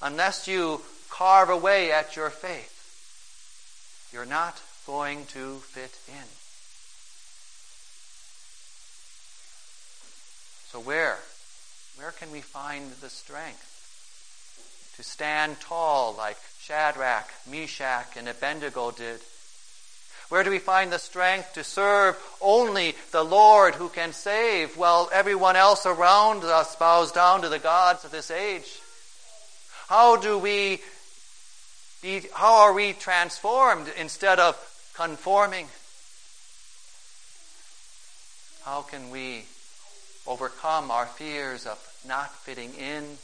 unless 0.00 0.46
you 0.46 0.80
carve 1.10 1.50
away 1.50 1.90
at 1.90 2.14
your 2.14 2.30
faith. 2.30 2.72
You're 4.12 4.24
not 4.24 4.62
going 4.86 5.26
to 5.26 5.56
fit 5.56 5.98
in. 6.06 6.28
So, 10.70 10.78
where? 10.78 11.18
Where 11.96 12.12
can 12.12 12.30
we 12.30 12.42
find 12.42 12.92
the 13.00 13.10
strength 13.10 13.64
to 14.96 15.02
stand 15.02 15.58
tall 15.58 16.14
like 16.16 16.38
Shadrach, 16.60 17.28
Meshach, 17.50 18.16
and 18.16 18.28
Abednego 18.28 18.92
did? 18.92 19.20
Where 20.28 20.44
do 20.44 20.50
we 20.50 20.58
find 20.58 20.92
the 20.92 20.98
strength 20.98 21.54
to 21.54 21.64
serve 21.64 22.16
only 22.40 22.94
the 23.12 23.24
Lord 23.24 23.74
who 23.74 23.88
can 23.88 24.12
save 24.12 24.76
while 24.76 25.08
everyone 25.12 25.56
else 25.56 25.86
around 25.86 26.44
us 26.44 26.76
bows 26.76 27.12
down 27.12 27.42
to 27.42 27.48
the 27.48 27.58
gods 27.58 28.04
of 28.04 28.10
this 28.10 28.30
age? 28.30 28.80
How 29.88 30.16
do 30.16 30.36
we 30.38 30.80
be, 32.02 32.22
how 32.34 32.58
are 32.58 32.72
we 32.74 32.92
transformed 32.92 33.90
instead 33.96 34.38
of 34.38 34.54
conforming? 34.94 35.66
How 38.64 38.82
can 38.82 39.10
we 39.10 39.44
overcome 40.26 40.90
our 40.90 41.06
fears 41.06 41.66
of 41.66 41.78
not 42.06 42.34
fitting 42.34 42.74
in 42.74 43.16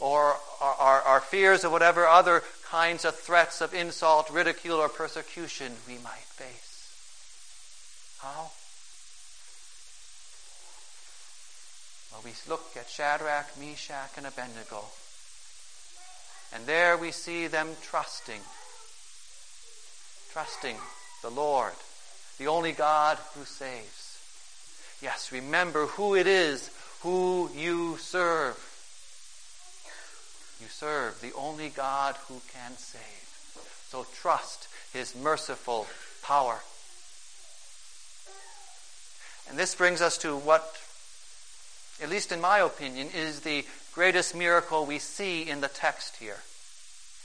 or 0.00 0.34
our, 0.60 0.74
our, 0.80 1.02
our 1.02 1.20
fears 1.20 1.62
of 1.62 1.70
whatever 1.70 2.06
other 2.08 2.42
kinds 2.74 3.04
of 3.04 3.14
threats 3.14 3.60
of 3.60 3.72
insult, 3.72 4.28
ridicule, 4.30 4.78
or 4.78 4.88
persecution 4.88 5.70
we 5.86 5.94
might 5.98 6.26
face. 6.34 6.90
How? 8.18 8.50
Well, 12.10 12.22
we 12.24 12.32
look 12.50 12.76
at 12.76 12.90
Shadrach, 12.90 13.56
Meshach, 13.60 14.10
and 14.16 14.26
Abednego, 14.26 14.86
and 16.52 16.66
there 16.66 16.96
we 16.96 17.12
see 17.12 17.46
them 17.46 17.68
trusting, 17.80 18.40
trusting 20.32 20.76
the 21.22 21.30
Lord, 21.30 21.74
the 22.38 22.48
only 22.48 22.72
God 22.72 23.18
who 23.34 23.44
saves. 23.44 24.18
Yes, 25.00 25.30
remember 25.30 25.86
who 25.86 26.16
it 26.16 26.26
is 26.26 26.70
who 27.02 27.50
you 27.54 27.98
serve. 27.98 28.73
You 30.60 30.66
serve 30.68 31.20
the 31.20 31.32
only 31.34 31.68
God 31.68 32.16
who 32.28 32.40
can 32.52 32.76
save. 32.76 33.00
So 33.88 34.06
trust 34.14 34.68
his 34.92 35.14
merciful 35.14 35.86
power. 36.22 36.58
And 39.48 39.58
this 39.58 39.74
brings 39.74 40.00
us 40.00 40.16
to 40.18 40.36
what, 40.36 40.76
at 42.02 42.08
least 42.08 42.32
in 42.32 42.40
my 42.40 42.58
opinion, 42.60 43.08
is 43.14 43.40
the 43.40 43.64
greatest 43.92 44.34
miracle 44.34 44.86
we 44.86 44.98
see 44.98 45.48
in 45.48 45.60
the 45.60 45.68
text 45.68 46.16
here. 46.16 46.38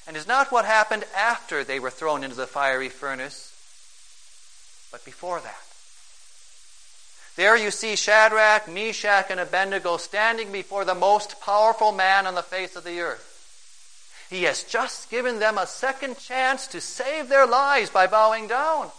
And 0.08 0.18
is 0.18 0.28
not 0.28 0.52
what 0.52 0.66
happened 0.66 1.06
after 1.16 1.64
they 1.64 1.80
were 1.80 1.90
thrown 1.90 2.24
into 2.24 2.36
the 2.36 2.48
fiery 2.48 2.90
furnace, 2.90 3.54
but 4.92 5.06
before 5.06 5.40
that. 5.40 5.69
There 7.40 7.56
you 7.56 7.72
see 7.72 7.96
Shadrach, 7.96 8.68
Meshach, 8.68 9.28
and 9.30 9.40
Abednego 9.40 9.96
standing 9.96 10.52
before 10.52 10.84
the 10.84 10.94
most 10.94 11.40
powerful 11.40 11.94
man 11.94 12.28
on 12.28 12.36
the 12.36 12.44
face 12.44 12.76
of 12.76 12.84
the 12.84 13.00
earth. 13.00 14.28
He 14.30 14.44
has 14.44 14.64
just 14.64 15.10
given 15.10 15.40
them 15.40 15.58
a 15.58 15.66
second 15.66 16.20
chance 16.20 16.68
to 16.68 16.82
save 16.82 17.30
their 17.30 17.48
lives 17.48 17.92
by 17.92 18.08
bowing 18.08 18.48
down. 18.48 18.90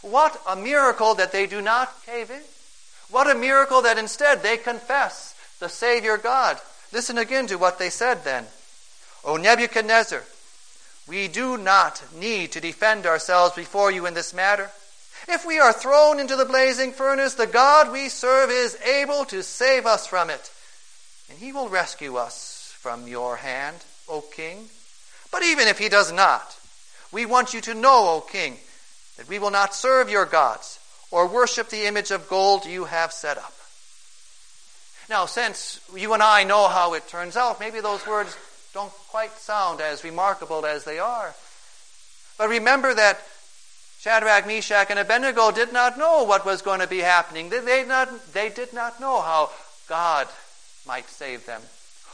What 0.00 0.40
a 0.48 0.56
miracle 0.56 1.16
that 1.16 1.32
they 1.32 1.46
do 1.46 1.60
not 1.60 2.02
cave 2.06 2.30
in. 2.30 2.40
What 3.10 3.30
a 3.30 3.38
miracle 3.38 3.82
that 3.82 3.98
instead 3.98 4.42
they 4.42 4.56
confess 4.56 5.34
the 5.60 5.68
Savior 5.68 6.16
God. 6.16 6.58
Listen 6.94 7.18
again 7.18 7.46
to 7.48 7.56
what 7.56 7.78
they 7.78 7.90
said 7.90 8.24
then. 8.24 8.46
O 9.22 9.36
Nebuchadnezzar, 9.36 10.22
we 11.06 11.28
do 11.28 11.58
not 11.58 12.02
need 12.14 12.52
to 12.52 12.60
defend 12.62 13.04
ourselves 13.04 13.54
before 13.54 13.90
you 13.90 14.06
in 14.06 14.14
this 14.14 14.32
matter. 14.32 14.70
If 15.28 15.44
we 15.44 15.58
are 15.58 15.72
thrown 15.72 16.20
into 16.20 16.36
the 16.36 16.44
blazing 16.44 16.92
furnace, 16.92 17.34
the 17.34 17.46
God 17.46 17.90
we 17.90 18.08
serve 18.08 18.50
is 18.50 18.78
able 18.82 19.24
to 19.26 19.42
save 19.42 19.86
us 19.86 20.06
from 20.06 20.30
it, 20.30 20.50
and 21.28 21.38
he 21.38 21.52
will 21.52 21.68
rescue 21.68 22.16
us 22.16 22.72
from 22.78 23.08
your 23.08 23.36
hand. 23.36 23.76
O 24.08 24.20
king. 24.20 24.68
But 25.32 25.42
even 25.42 25.66
if 25.66 25.78
he 25.78 25.88
does 25.88 26.12
not, 26.12 26.56
we 27.10 27.26
want 27.26 27.54
you 27.54 27.60
to 27.62 27.74
know, 27.74 28.08
O 28.08 28.20
king, 28.20 28.56
that 29.16 29.28
we 29.28 29.38
will 29.38 29.50
not 29.50 29.74
serve 29.74 30.08
your 30.08 30.26
gods 30.26 30.78
or 31.10 31.26
worship 31.26 31.68
the 31.68 31.86
image 31.86 32.10
of 32.10 32.28
gold 32.28 32.64
you 32.66 32.84
have 32.84 33.12
set 33.12 33.38
up. 33.38 33.52
Now, 35.08 35.26
since 35.26 35.80
you 35.94 36.14
and 36.14 36.22
I 36.22 36.44
know 36.44 36.68
how 36.68 36.94
it 36.94 37.08
turns 37.08 37.36
out, 37.36 37.60
maybe 37.60 37.80
those 37.80 38.06
words 38.06 38.36
don't 38.74 38.92
quite 39.08 39.32
sound 39.38 39.80
as 39.80 40.04
remarkable 40.04 40.66
as 40.66 40.84
they 40.84 40.98
are. 40.98 41.34
But 42.38 42.48
remember 42.48 42.92
that 42.92 43.20
Shadrach, 44.06 44.46
Meshach, 44.46 44.86
and 44.90 45.00
Abednego 45.00 45.50
did 45.50 45.72
not 45.72 45.98
know 45.98 46.22
what 46.22 46.46
was 46.46 46.62
going 46.62 46.78
to 46.78 46.86
be 46.86 47.00
happening. 47.00 47.50
They, 47.50 47.58
they, 47.58 47.84
not, 47.84 48.32
they 48.32 48.50
did 48.50 48.72
not 48.72 49.00
know 49.00 49.20
how 49.20 49.50
God 49.88 50.28
might 50.86 51.08
save 51.08 51.44
them. 51.44 51.60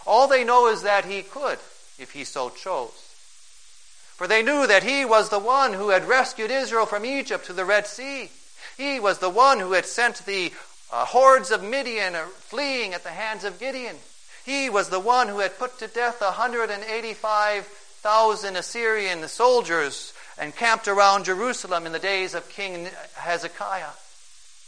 All 0.07 0.27
they 0.27 0.43
know 0.43 0.69
is 0.69 0.81
that 0.85 1.05
He 1.05 1.21
could 1.21 1.59
if 1.99 2.13
he 2.13 2.25
so 2.25 2.49
chose. 2.49 3.13
For 4.17 4.27
they 4.27 4.43
knew 4.43 4.67
that 4.67 4.85
he 4.85 5.05
was 5.05 5.29
the 5.29 5.39
one 5.39 5.75
who 5.75 5.91
had 5.91 6.09
rescued 6.09 6.51
Israel 6.51 6.87
from 6.87 7.05
Egypt 7.05 7.45
to 7.47 7.53
the 7.53 7.67
Red 7.67 7.87
Sea. 7.87 8.31
He 8.79 8.99
was 8.99 9.19
the 9.19 9.29
one 9.29 9.61
who 9.61 9.73
had 9.73 9.85
sent 9.85 10.25
the 10.25 10.51
uh, 10.91 11.05
hordes 11.05 11.51
of 11.51 11.63
Midian 11.63 12.15
uh, 12.15 12.25
fleeing 12.25 12.95
at 12.95 13.05
the 13.05 13.11
hands 13.11 13.45
of 13.45 13.61
Gideon. 13.61 13.97
He 14.47 14.71
was 14.71 14.89
the 14.89 14.99
one 14.99 15.29
who 15.29 15.41
had 15.41 15.59
put 15.59 15.79
to 15.81 15.89
death 15.89 16.23
185,000 16.23 18.57
Assyrian 18.57 19.29
soldiers 19.29 20.15
and 20.39 20.55
camped 20.55 20.89
around 20.89 21.25
Jerusalem 21.25 21.87
in 21.87 21.93
the 21.93 21.99
days 21.99 22.35
of 22.35 22.49
King 22.49 22.89
Hezekiah. 23.15 23.95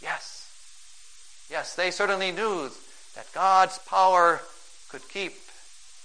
Yes. 0.03 0.49
Yes, 1.51 1.75
they 1.75 1.91
certainly 1.91 2.33
knew 2.33 2.71
that 3.15 3.33
God's 3.33 3.79
power 3.79 4.41
could 4.89 5.09
keep 5.09 5.33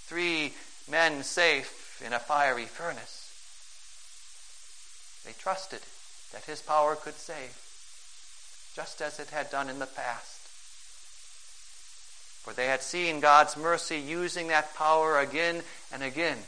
three 0.06 0.54
men 0.90 1.22
safe 1.22 2.02
in 2.04 2.12
a 2.12 2.18
fiery 2.18 2.64
furnace. 2.64 3.32
They 5.24 5.32
trusted 5.32 5.80
that 6.32 6.44
his 6.44 6.62
power 6.62 6.96
could 6.96 7.14
save, 7.14 7.56
just 8.74 9.02
as 9.02 9.18
it 9.18 9.30
had 9.30 9.50
done 9.50 9.68
in 9.68 9.78
the 9.78 9.86
past. 9.86 10.40
For 12.42 12.54
they 12.54 12.66
had 12.66 12.82
seen 12.82 13.20
God's 13.20 13.56
mercy 13.56 13.98
using 13.98 14.48
that 14.48 14.74
power 14.74 15.18
again 15.18 15.62
and 15.92 16.02
again 16.02 16.38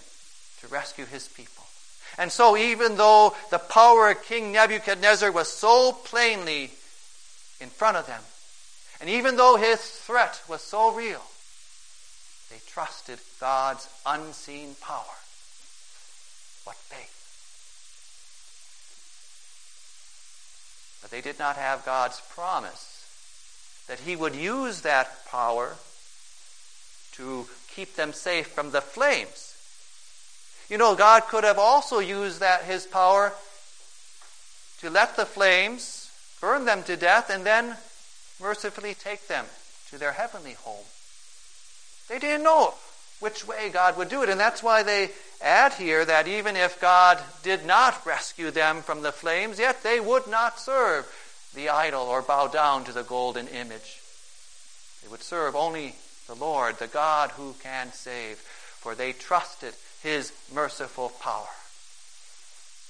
to 0.61 0.69
rescue 0.69 1.05
his 1.05 1.29
people. 1.29 1.62
And 2.19 2.31
so, 2.31 2.57
even 2.57 2.97
though 2.97 3.35
the 3.51 3.59
power 3.59 4.11
of 4.11 4.23
King 4.25 4.53
Nebuchadnezzar 4.53 5.33
was 5.33 5.49
so 5.49 5.93
plainly 5.93 6.71
in 7.61 7.69
front 7.69 7.97
of 7.97 8.07
them, 8.07 8.23
and 9.01 9.09
even 9.09 9.37
though 9.37 9.57
his 9.57 9.81
threat 9.81 10.43
was 10.49 10.61
so 10.61 10.93
real, 10.93 11.23
they 12.51 12.59
trusted 12.67 13.19
God's 13.41 13.89
unseen 14.05 14.77
power. 14.81 15.19
What 16.65 16.77
faith! 16.77 17.23
But 21.01 21.11
they 21.11 21.21
did 21.21 21.39
not 21.39 21.57
have 21.57 21.85
God's 21.85 22.21
promise 22.35 22.93
that 23.89 24.01
He 24.01 24.17
would 24.17 24.35
use 24.35 24.83
that 24.83 25.27
power 25.27 25.77
to 27.13 27.47
keep 27.75 27.97
them 27.97 28.13
safe 28.13 28.47
from 28.47 28.71
the 28.71 28.81
flames. 28.81 29.52
You 30.69 30.79
know, 30.79 30.95
God 30.95 31.25
could 31.29 31.45
have 31.45 31.59
also 31.59 31.99
used 31.99 32.41
that 32.41 32.65
His 32.65 32.87
power 32.87 33.33
to 34.81 34.91
let 34.91 35.17
the 35.17 35.27
flames 35.27 36.11
burn 36.41 36.65
them 36.65 36.83
to 36.85 36.97
death 36.97 37.31
and 37.31 37.45
then 37.45 37.77
mercifully 38.41 38.95
take 38.95 39.29
them 39.29 39.47
to 39.91 39.99
their 39.99 40.13
heavenly 40.13 40.55
home. 40.55 40.85
They 42.09 42.19
didn't 42.19 42.43
know 42.43 42.75
which 43.21 43.47
way 43.47 43.69
God 43.69 43.97
would 43.97 44.09
do 44.09 44.23
it. 44.23 44.29
And 44.29 44.41
that's 44.41 44.63
why 44.63 44.83
they 44.83 45.11
add 45.41 45.75
here 45.75 46.05
that 46.05 46.27
even 46.27 46.57
if 46.57 46.81
God 46.81 47.19
did 47.43 47.65
not 47.65 48.05
rescue 48.05 48.51
them 48.51 48.83
from 48.83 49.03
the 49.03 49.13
flames, 49.13 49.61
yet 49.61 49.83
they 49.83 50.01
would 50.01 50.27
not 50.27 50.59
serve 50.59 51.07
the 51.55 51.69
idol 51.69 52.03
or 52.03 52.21
bow 52.21 52.49
down 52.49 52.85
to 52.85 52.93
the 52.93 53.05
golden 53.05 53.47
image. 53.49 54.01
They 55.03 55.09
would 55.09 55.23
serve 55.23 55.55
only 55.55 55.95
the 56.27 56.35
Lord, 56.35 56.79
the 56.79 56.89
God 56.89 57.31
who 57.33 57.55
can 57.63 57.93
save, 57.93 58.39
for 58.39 58.95
they 58.95 59.13
trusted 59.13 59.75
his 60.03 60.33
merciful 60.53 61.11
power. 61.21 61.47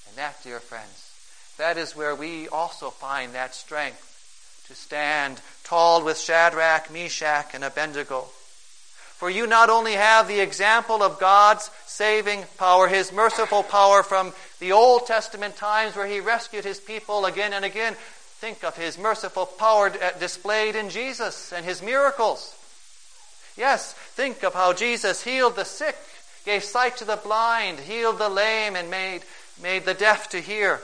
And 0.08 0.16
that, 0.16 0.42
dear 0.42 0.60
friends, 0.60 1.10
that 1.58 1.76
is 1.76 1.96
where 1.96 2.14
we 2.14 2.48
also 2.48 2.90
find 2.90 3.34
that 3.34 3.54
strength 3.54 4.08
to 4.68 4.74
stand 4.74 5.40
tall 5.64 6.04
with 6.04 6.18
Shadrach, 6.18 6.92
Meshach, 6.92 7.54
and 7.54 7.64
Abednego 7.64 8.26
for 9.22 9.30
you 9.30 9.46
not 9.46 9.70
only 9.70 9.92
have 9.92 10.26
the 10.26 10.40
example 10.40 11.00
of 11.00 11.20
God's 11.20 11.70
saving 11.86 12.42
power, 12.58 12.88
His 12.88 13.12
merciful 13.12 13.62
power 13.62 14.02
from 14.02 14.32
The 14.58 14.72
Old 14.72 15.06
Testament 15.06 15.54
times 15.54 15.94
where 15.94 16.08
he 16.08 16.18
rescued 16.18 16.64
his 16.64 16.80
people 16.80 17.24
again 17.24 17.52
and 17.52 17.64
again. 17.64 17.94
Think 17.94 18.64
of 18.64 18.76
his 18.76 18.98
merciful 18.98 19.46
power 19.46 19.90
uh, 19.90 20.18
displayed 20.18 20.74
in 20.74 20.90
Jesus 20.90 21.52
and 21.52 21.64
his 21.64 21.80
miracles. 21.80 22.52
Yes, 23.56 23.92
think 23.92 24.42
of 24.42 24.54
how 24.54 24.72
Jesus 24.72 25.22
healed 25.22 25.54
the 25.54 25.64
sick, 25.64 25.96
gave 26.44 26.64
sight 26.64 26.96
to 26.98 27.04
the 27.04 27.16
blind, 27.16 27.80
healed 27.80 28.18
the 28.18 28.28
lame, 28.28 28.76
and 28.76 28.90
made, 28.90 29.22
made 29.62 29.84
the 29.84 29.94
deaf 29.94 30.28
to 30.30 30.40
hear. 30.40 30.80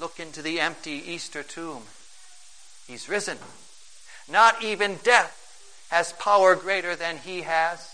Look 0.00 0.18
into 0.18 0.42
the 0.42 0.60
empty 0.60 1.02
Easter 1.06 1.42
tomb. 1.42 1.82
He's 2.86 3.08
risen. 3.08 3.38
Not 4.30 4.62
even 4.62 4.98
death 5.02 5.40
has 5.90 6.12
power 6.14 6.54
greater 6.56 6.96
than 6.96 7.18
he 7.18 7.42
has. 7.42 7.90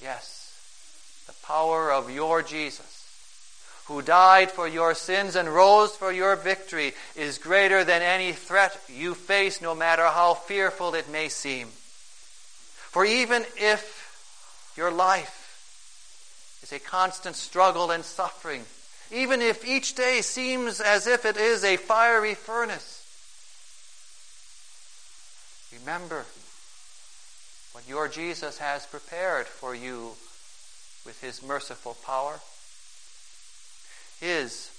Yes, 0.00 0.52
the 1.26 1.46
power 1.46 1.92
of 1.92 2.10
your 2.10 2.42
Jesus, 2.42 3.04
who 3.86 4.02
died 4.02 4.50
for 4.50 4.68
your 4.68 4.94
sins 4.94 5.36
and 5.36 5.48
rose 5.48 5.94
for 5.96 6.12
your 6.12 6.36
victory, 6.36 6.92
is 7.14 7.38
greater 7.38 7.84
than 7.84 8.02
any 8.02 8.32
threat 8.32 8.78
you 8.88 9.14
face, 9.14 9.60
no 9.60 9.74
matter 9.74 10.04
how 10.04 10.34
fearful 10.34 10.94
it 10.94 11.10
may 11.10 11.28
seem. 11.28 11.68
For 11.68 13.04
even 13.04 13.44
if 13.56 13.95
your 14.76 14.90
life 14.90 16.58
is 16.62 16.72
a 16.72 16.78
constant 16.78 17.36
struggle 17.36 17.90
and 17.90 18.04
suffering, 18.04 18.64
even 19.10 19.40
if 19.40 19.64
each 19.64 19.94
day 19.94 20.20
seems 20.20 20.80
as 20.80 21.06
if 21.06 21.24
it 21.24 21.36
is 21.36 21.64
a 21.64 21.76
fiery 21.76 22.34
furnace, 22.34 23.02
remember 25.72 26.24
what 27.72 27.88
your 27.88 28.08
Jesus 28.08 28.58
has 28.58 28.86
prepared 28.86 29.46
for 29.46 29.74
you 29.74 30.12
with 31.04 31.18
his 31.20 31.42
merciful 31.42 31.96
power. 32.04 32.40
His 34.18 34.70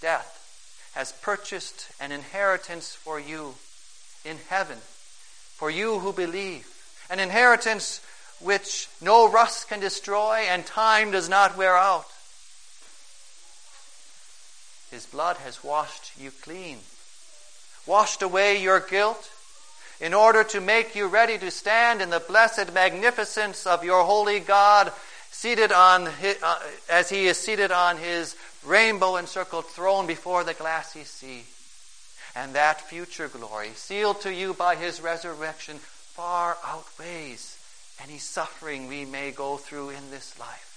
death 0.00 0.90
has 0.94 1.12
purchased 1.12 1.90
an 2.00 2.10
inheritance 2.10 2.94
for 2.94 3.20
you 3.20 3.54
in 4.24 4.38
heaven, 4.48 4.78
for 5.56 5.70
you 5.70 5.98
who 6.00 6.12
believe, 6.12 6.66
an 7.10 7.20
inheritance 7.20 8.00
which 8.40 8.88
no 9.00 9.28
rust 9.28 9.68
can 9.68 9.80
destroy 9.80 10.46
and 10.48 10.64
time 10.64 11.10
does 11.10 11.28
not 11.28 11.56
wear 11.56 11.76
out. 11.76 12.06
His 14.90 15.06
blood 15.06 15.36
has 15.38 15.62
washed 15.62 16.12
you 16.18 16.30
clean, 16.42 16.78
washed 17.86 18.22
away 18.22 18.62
your 18.62 18.80
guilt, 18.80 19.30
in 20.00 20.14
order 20.14 20.44
to 20.44 20.60
make 20.60 20.94
you 20.94 21.08
ready 21.08 21.36
to 21.38 21.50
stand 21.50 22.00
in 22.00 22.10
the 22.10 22.20
blessed 22.20 22.72
magnificence 22.72 23.66
of 23.66 23.84
your 23.84 24.04
holy 24.04 24.38
God, 24.38 24.92
seated 25.30 25.72
on 25.72 26.06
his, 26.06 26.40
uh, 26.42 26.58
as 26.88 27.10
he 27.10 27.26
is 27.26 27.36
seated 27.36 27.72
on 27.72 27.98
his 27.98 28.36
rainbow 28.64 29.16
encircled 29.16 29.66
throne 29.66 30.06
before 30.06 30.44
the 30.44 30.54
glassy 30.54 31.04
sea. 31.04 31.42
And 32.36 32.54
that 32.54 32.80
future 32.80 33.28
glory, 33.28 33.70
sealed 33.74 34.20
to 34.20 34.32
you 34.32 34.54
by 34.54 34.76
his 34.76 35.00
resurrection, 35.00 35.78
far 35.78 36.56
outweighs 36.64 37.57
any 38.02 38.18
suffering 38.18 38.88
we 38.88 39.04
may 39.04 39.30
go 39.30 39.56
through 39.56 39.90
in 39.90 40.10
this 40.10 40.38
life. 40.38 40.68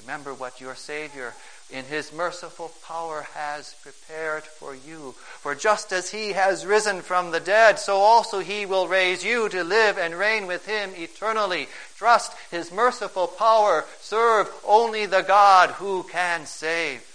Remember 0.00 0.32
what 0.32 0.60
your 0.60 0.74
Savior 0.74 1.34
in 1.70 1.84
his 1.84 2.12
merciful 2.12 2.72
power 2.86 3.26
has 3.34 3.74
prepared 3.82 4.42
for 4.42 4.74
you. 4.74 5.14
For 5.40 5.54
just 5.54 5.92
as 5.92 6.10
he 6.10 6.32
has 6.32 6.66
risen 6.66 7.02
from 7.02 7.30
the 7.30 7.40
dead, 7.40 7.78
so 7.78 7.96
also 7.96 8.40
he 8.40 8.66
will 8.66 8.88
raise 8.88 9.24
you 9.24 9.48
to 9.50 9.64
live 9.64 9.98
and 9.98 10.14
reign 10.14 10.46
with 10.46 10.66
him 10.66 10.92
eternally. 10.96 11.68
Trust 11.96 12.32
his 12.50 12.72
merciful 12.72 13.26
power. 13.26 13.84
Serve 14.00 14.50
only 14.66 15.06
the 15.06 15.22
God 15.22 15.70
who 15.70 16.04
can 16.04 16.46
save. 16.46 17.06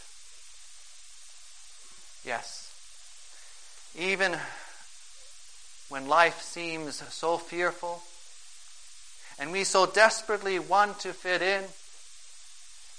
Yes, 2.25 2.71
even 3.97 4.38
when 5.89 6.08
life 6.08 6.41
seems 6.41 7.02
so 7.13 7.38
fearful 7.38 8.02
and 9.39 9.52
we 9.52 9.63
so 9.63 9.86
desperately 9.86 10.60
want 10.60 11.00
to 11.00 11.13
fit 11.13 11.41
in, 11.41 11.63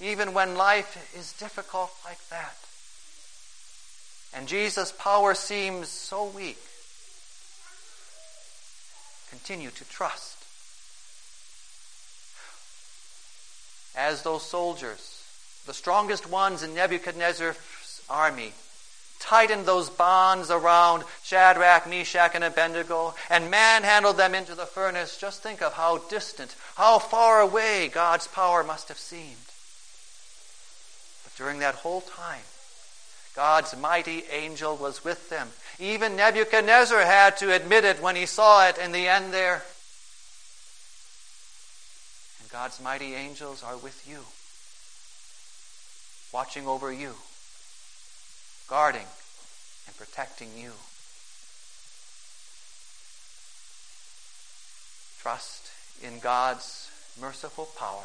even 0.01 0.33
when 0.33 0.57
life 0.57 1.12
is 1.16 1.33
difficult 1.33 1.90
like 2.05 2.20
that. 2.29 2.57
And 4.35 4.46
Jesus' 4.46 4.92
power 4.92 5.35
seems 5.35 5.88
so 5.88 6.27
weak. 6.27 6.59
Continue 9.31 9.70
to 9.70 9.85
trust. 9.88 10.37
As 13.96 14.22
those 14.22 14.48
soldiers, 14.48 15.22
the 15.66 15.74
strongest 15.74 16.31
ones 16.31 16.62
in 16.62 16.74
Nebuchadnezzar's 16.74 17.57
army, 18.09 18.53
tightened 19.18 19.66
those 19.66 19.90
bonds 19.90 20.50
around 20.50 21.04
Shadrach, 21.22 21.88
Meshach, 21.88 22.35
and 22.35 22.44
Abednego 22.44 23.14
and 23.31 23.50
manhandled 23.50 24.16
them 24.16 24.35
into 24.35 24.54
the 24.54 24.66
furnace, 24.66 25.18
just 25.18 25.42
think 25.42 25.62
of 25.62 25.74
how 25.74 25.98
distant, 26.09 26.54
how 26.76 26.98
far 26.98 27.40
away 27.40 27.88
God's 27.88 28.26
power 28.26 28.62
must 28.62 28.88
have 28.88 28.98
seemed 28.98 29.37
But 31.24 31.35
during 31.37 31.59
that 31.61 31.76
whole 31.76 32.02
time. 32.02 32.42
God's 33.35 33.76
mighty 33.76 34.24
angel 34.33 34.76
was 34.76 35.04
with 35.04 35.31
them. 35.31 35.48
Even 35.78 36.16
Nebuchadnezzar 36.16 37.02
had 37.02 37.37
to 37.37 37.54
admit 37.54 37.85
it 37.85 38.02
when 38.02 38.16
he 38.16 38.26
saw 38.26 38.66
it 38.66 38.78
in 38.78 38.90
the 38.90 39.07
end 39.07 39.33
there. 39.33 39.62
And 42.40 42.50
God's 42.50 42.81
mighty 42.81 43.14
angels 43.14 43.62
are 43.62 43.76
with 43.76 44.09
you, 44.09 44.24
watching 46.33 46.66
over 46.66 46.92
you, 46.92 47.14
guarding 48.68 49.07
and 49.87 49.96
protecting 49.96 50.48
you. 50.57 50.72
Trust 55.20 55.70
in 56.02 56.20
God's 56.20 56.90
merciful 57.20 57.68
power. 57.78 58.04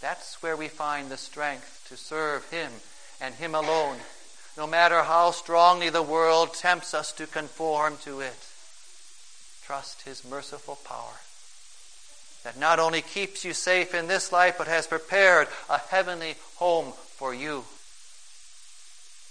That's 0.00 0.42
where 0.42 0.56
we 0.56 0.68
find 0.68 1.10
the 1.10 1.16
strength 1.16 1.86
to 1.88 1.96
serve 1.96 2.48
Him 2.50 2.70
and 3.20 3.34
Him 3.34 3.54
alone, 3.54 3.96
no 4.56 4.66
matter 4.66 5.02
how 5.02 5.30
strongly 5.30 5.90
the 5.90 6.02
world 6.02 6.54
tempts 6.54 6.94
us 6.94 7.12
to 7.12 7.26
conform 7.26 7.96
to 8.02 8.20
it. 8.20 8.48
Trust 9.64 10.02
His 10.02 10.24
merciful 10.24 10.78
power 10.84 11.14
that 12.44 12.56
not 12.56 12.78
only 12.78 13.02
keeps 13.02 13.44
you 13.44 13.52
safe 13.52 13.92
in 13.92 14.06
this 14.06 14.30
life, 14.30 14.54
but 14.56 14.68
has 14.68 14.86
prepared 14.86 15.48
a 15.68 15.78
heavenly 15.78 16.36
home 16.54 16.92
for 16.92 17.34
you. 17.34 17.64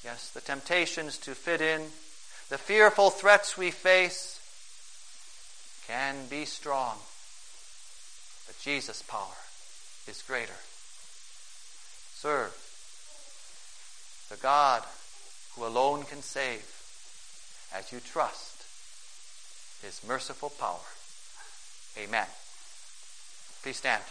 Yes, 0.05 0.29
the 0.29 0.41
temptations 0.41 1.17
to 1.17 1.33
fit 1.33 1.61
in, 1.61 1.81
the 2.49 2.59
fearful 2.59 3.09
threats 3.09 3.57
we 3.57 3.71
face 3.71 4.39
can 5.87 6.27
be 6.29 6.45
strong, 6.45 6.97
but 8.45 8.55
Jesus' 8.61 9.01
power 9.01 9.35
is 10.07 10.21
greater. 10.21 10.53
Serve 12.13 12.55
the 14.29 14.37
God 14.37 14.83
who 15.55 15.65
alone 15.65 16.03
can 16.03 16.21
save 16.21 16.63
as 17.73 17.91
you 17.91 17.99
trust 17.99 18.63
his 19.81 20.01
merciful 20.07 20.51
power. 20.51 20.85
Amen. 21.97 22.27
Please 23.63 23.77
stand. 23.77 24.03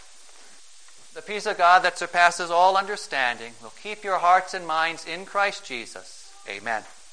The 1.15 1.21
peace 1.21 1.45
of 1.45 1.57
God 1.57 1.81
that 1.83 1.97
surpasses 1.97 2.51
all 2.51 2.75
understanding 2.75 3.53
will 3.63 3.71
keep 3.81 4.03
your 4.03 4.17
hearts 4.17 4.53
and 4.53 4.67
minds 4.67 5.05
in 5.05 5.25
Christ 5.25 5.63
Jesus. 5.63 6.33
Amen. 6.49 6.83